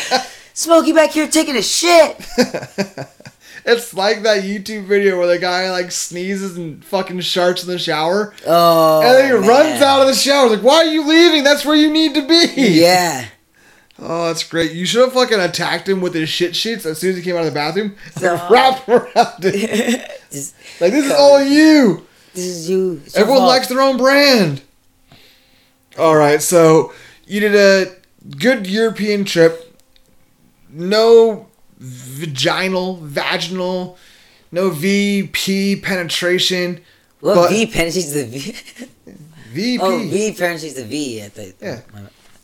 [0.54, 2.16] Smokey back here taking a shit.
[3.64, 7.80] it's like that YouTube video where the guy like sneezes and fucking sharts in the
[7.80, 8.32] shower.
[8.46, 9.48] Oh, and then he man.
[9.48, 10.50] runs out of the shower.
[10.50, 11.42] Like, why are you leaving?
[11.42, 12.52] That's where you need to be.
[12.56, 13.26] Yeah.
[14.00, 14.72] Oh, that's great.
[14.72, 17.34] You should have fucking attacked him with his shit sheets as soon as he came
[17.34, 17.96] out of the bathroom.
[18.20, 18.34] No.
[18.50, 20.10] Wrapped around it.
[20.30, 22.06] Just, Like, this is all you.
[22.34, 23.00] this is you.
[23.04, 24.62] It's Everyone likes their own brand.
[25.98, 26.92] All right, so
[27.26, 27.96] you did a
[28.38, 29.64] good European trip.
[30.70, 33.96] No vaginal, vaginal
[34.52, 36.80] no VP penetration.
[37.20, 38.56] Well, But- V penetrates the V.
[39.52, 39.82] VP.
[39.82, 41.20] oh, V penetrates the V.
[41.20, 41.80] At the, Yeah.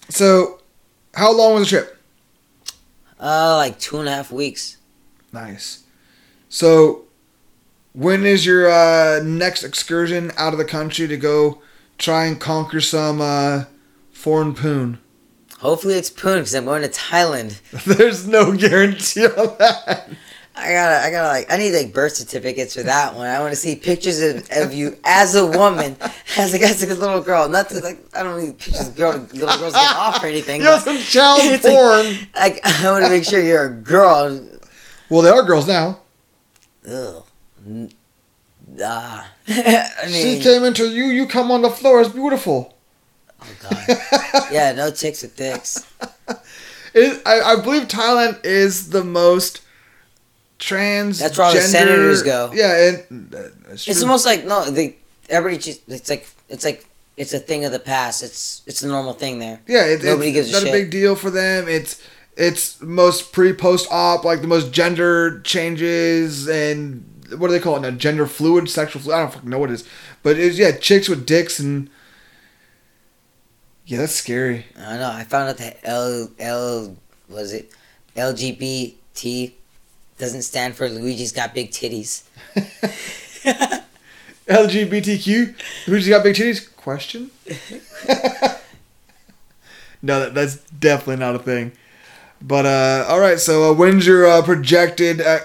[0.08, 0.60] So,
[1.14, 2.00] how long was the trip?
[3.20, 4.76] Uh, like two and a half weeks.
[5.32, 5.84] Nice.
[6.48, 7.04] So,
[7.92, 11.62] when is your uh, next excursion out of the country to go
[11.98, 13.64] try and conquer some uh,
[14.12, 14.98] foreign poon?
[15.64, 17.58] Hopefully it's Poon because I'm going to Thailand.
[17.86, 20.10] There's no guarantee on that.
[20.56, 23.26] I gotta, I gotta like, I need like birth certificates for that one.
[23.26, 25.96] I want to see pictures of, of you as a woman,
[26.38, 27.48] as a, as a little girl.
[27.48, 30.60] Not to like, I don't need pictures of girl, little girls getting off or anything.
[30.60, 32.28] You know, some child It's like- porn.
[32.36, 34.48] Like, I want to make sure you're a girl.
[35.10, 36.00] well, they are girls now.
[36.88, 37.24] Ugh.
[37.66, 37.90] N-
[38.82, 39.30] Ah.
[39.46, 41.04] I she came into you.
[41.04, 42.00] You come on the floor.
[42.00, 42.74] It's beautiful.
[43.40, 44.48] oh god.
[44.50, 45.86] Yeah, no chicks with dicks.
[46.94, 49.60] It, I, I believe Thailand is the most
[50.64, 51.18] trans.
[51.18, 52.50] That's where all the senators go.
[52.54, 53.42] Yeah, and uh,
[53.72, 54.96] It's almost like no, they
[55.28, 56.86] everybody just it's like it's like
[57.16, 58.22] it's a thing of the past.
[58.22, 59.60] It's it's a normal thing there.
[59.66, 59.84] yeah.
[59.84, 60.68] It, nobody it's gives a not shit.
[60.68, 61.68] a big deal for them.
[61.68, 62.02] It's
[62.36, 67.04] it's most pre post op like the most gender changes and
[67.38, 67.90] what do they call it now?
[67.90, 69.16] Gender fluid, sexual fluid.
[69.16, 69.88] I don't fucking know what it is,
[70.22, 71.88] but it's yeah, chicks with dicks and
[73.86, 74.66] yeah, that's scary.
[74.78, 75.10] I know.
[75.10, 76.96] I found out that L L
[77.28, 77.70] was it
[78.16, 79.52] LGBT
[80.24, 82.22] doesn't stand for Luigi's got big titties.
[84.48, 85.54] LGBTQ?
[85.84, 86.74] Who's got big titties?
[86.76, 87.30] Question.
[90.02, 91.72] no, that, that's definitely not a thing.
[92.40, 93.38] But uh, all right.
[93.38, 95.40] So uh, when's your uh, projected uh,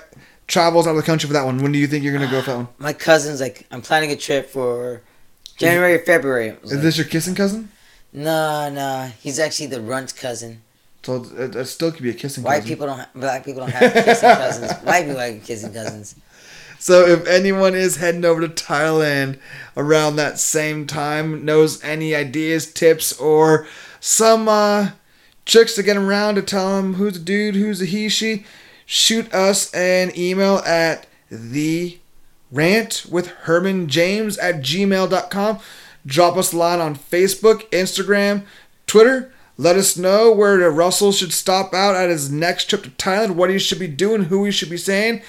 [0.48, 1.58] travels out of the country for that one?
[1.62, 2.68] When do you think you're gonna go for that one?
[2.78, 5.02] My cousin's like, I'm planning a trip for
[5.58, 6.56] January or February.
[6.64, 7.70] Is like, this your kissing cousin?
[8.14, 10.62] no, no, he's actually the runt cousin.
[11.04, 12.44] So it, it still could be a kissing cousin.
[12.44, 12.70] White cousin.
[12.70, 14.72] people don't, ha- black people don't have kissing cousins.
[14.84, 16.16] White people have kissing cousins.
[16.78, 19.38] So if anyone is heading over to Thailand
[19.76, 23.68] around that same time, knows any ideas, tips, or
[24.00, 24.92] some uh,
[25.46, 28.46] tricks to get around to tell them who's a dude, who's a he, she,
[28.86, 32.00] shoot us an email at the
[32.52, 35.60] rant with Herman James at gmail.com.
[36.06, 38.44] Drop us a line on Facebook, Instagram,
[38.88, 39.34] Twitter.
[39.60, 43.50] Let us know where Russell should stop out at his next trip to Thailand, what
[43.50, 45.22] he should be doing, who he should be saying.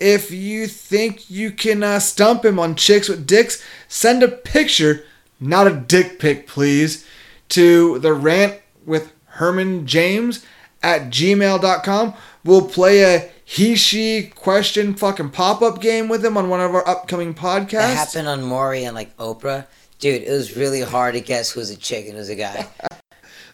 [0.00, 5.04] If you think you can uh, stump him on chicks with dicks, send a picture,
[5.38, 7.06] not a dick pic, please,
[7.50, 10.46] to the rant with Herman James
[10.82, 12.14] at gmail.com.
[12.42, 16.74] We'll play a he she question fucking pop up game with him on one of
[16.74, 17.70] our upcoming podcasts.
[17.70, 19.66] That happened on Maury and like Oprah.
[19.98, 22.66] Dude, it was really hard to guess who's a chick and who's a guy.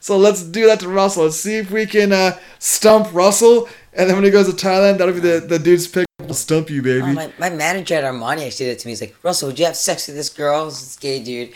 [0.01, 1.25] So let's do that to Russell.
[1.25, 3.69] Let's see if we can uh, stump Russell.
[3.93, 6.07] And then when he goes to Thailand, that'll be the, the dude's pick.
[6.21, 7.03] We'll stump you, baby.
[7.03, 8.93] Oh, my, my manager at Armani actually did it to me.
[8.93, 10.67] He's like, Russell, would you have sex with this girl?
[10.67, 11.53] This gay dude.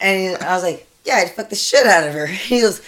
[0.00, 2.26] And I was like, yeah, I'd fuck the shit out of her.
[2.46, 2.82] He goes,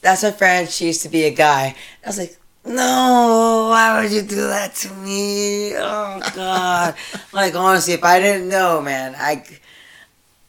[0.00, 0.68] that's my friend.
[0.68, 1.76] She used to be a guy.
[2.04, 5.74] I was like, no, why would you do that to me?
[5.76, 6.94] Oh, God.
[7.32, 9.44] like, honestly, if I didn't know, man, I.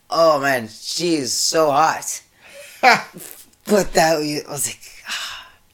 [0.10, 2.22] Oh, man, she's so hot.
[3.66, 4.80] But that, I was like,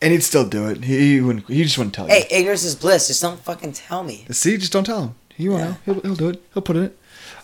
[0.02, 0.84] and he'd still do it.
[0.84, 1.48] He, he wouldn't.
[1.48, 2.14] He just wouldn't tell you.
[2.14, 3.08] hey, ignorance is bliss.
[3.08, 4.26] Just don't fucking tell me.
[4.32, 5.16] See, just don't tell him.
[5.36, 5.78] He won't know.
[5.86, 6.44] He'll, he'll do it.
[6.54, 6.94] He'll put it in.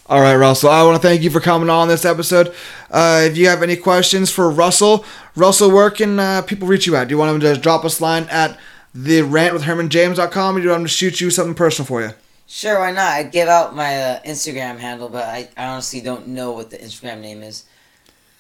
[0.08, 0.70] All right, Russell.
[0.70, 2.54] I want to thank you for coming on this episode.
[2.91, 5.04] Uh, if you have any questions for Russell,
[5.36, 7.08] Russell, where can uh, people reach you at?
[7.08, 8.60] Do you want him to just drop us a line at
[8.93, 12.02] the rant with HermanJames.com or do you want him to shoot you something personal for
[12.04, 12.12] you?
[12.46, 13.14] Sure, why not?
[13.14, 16.78] I'd give out my uh, Instagram handle, but I, I honestly don't know what the
[16.78, 17.64] Instagram name is.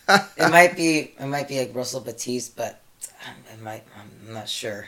[0.37, 2.81] it might be it might be like Russell Batiste, but
[3.53, 4.87] it might I'm not sure.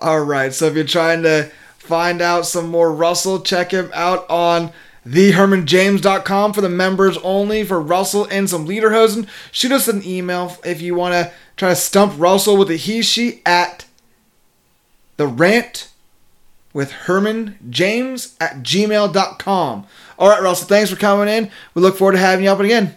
[0.00, 0.52] All right.
[0.52, 4.72] So if you're trying to find out some more Russell, check him out on
[5.06, 9.28] thehermanjames.com for the members only for Russell and some Lederhosen.
[9.52, 13.02] Shoot us an email if you want to try to stump Russell with a he
[13.02, 13.84] she at
[15.16, 15.90] the rant
[16.72, 19.86] with Herman James at gmail.com.
[20.18, 21.50] All right, Russell, thanks for coming in.
[21.74, 22.96] We look forward to having you up again.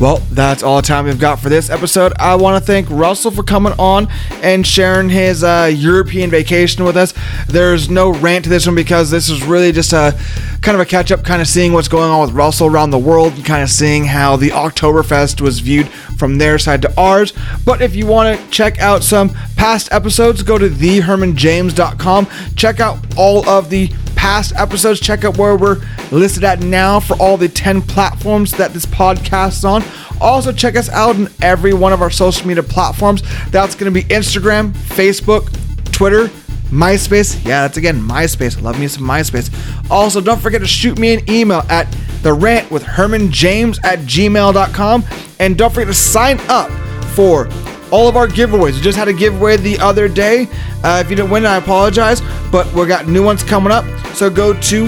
[0.00, 2.12] Well, that's all the time we've got for this episode.
[2.20, 4.06] I want to thank Russell for coming on
[4.42, 7.12] and sharing his uh, European vacation with us.
[7.48, 10.16] There's no rant to this one because this is really just a
[10.62, 12.98] kind of a catch up, kind of seeing what's going on with Russell around the
[12.98, 17.32] world and kind of seeing how the Oktoberfest was viewed from their side to ours.
[17.64, 22.28] But if you want to check out some past episodes, go to thehermanjames.com.
[22.54, 25.00] Check out all of the past episodes.
[25.00, 29.58] Check out where we're listed at now for all the 10 platforms that this podcast
[29.58, 29.84] is on.
[30.20, 33.22] Also, check us out on every one of our social media platforms.
[33.50, 35.52] That's going to be Instagram, Facebook,
[35.92, 36.28] Twitter,
[36.70, 37.44] MySpace.
[37.44, 38.60] Yeah, that's again MySpace.
[38.60, 39.50] Love me some MySpace.
[39.90, 41.86] Also, don't forget to shoot me an email at
[42.22, 45.04] the rant with Herman James at gmail.com.
[45.38, 46.70] And don't forget to sign up
[47.14, 47.48] for
[47.90, 48.74] all of our giveaways.
[48.74, 50.48] We just had a giveaway the other day.
[50.82, 52.20] Uh, if you didn't win, I apologize,
[52.50, 53.84] but we got new ones coming up.
[54.14, 54.86] So go to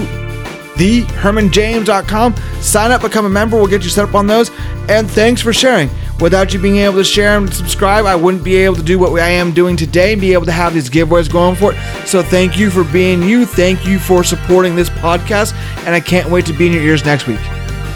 [0.75, 3.57] thehermanjames.com, sign up, become a member.
[3.57, 4.49] We'll get you set up on those.
[4.89, 5.89] And thanks for sharing.
[6.19, 9.11] Without you being able to share and subscribe, I wouldn't be able to do what
[9.19, 12.07] I am doing today and be able to have these giveaways going for it.
[12.07, 13.45] So thank you for being you.
[13.45, 15.55] Thank you for supporting this podcast.
[15.85, 17.41] And I can't wait to be in your ears next week.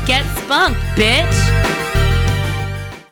[0.07, 1.74] Get spunked, bitch.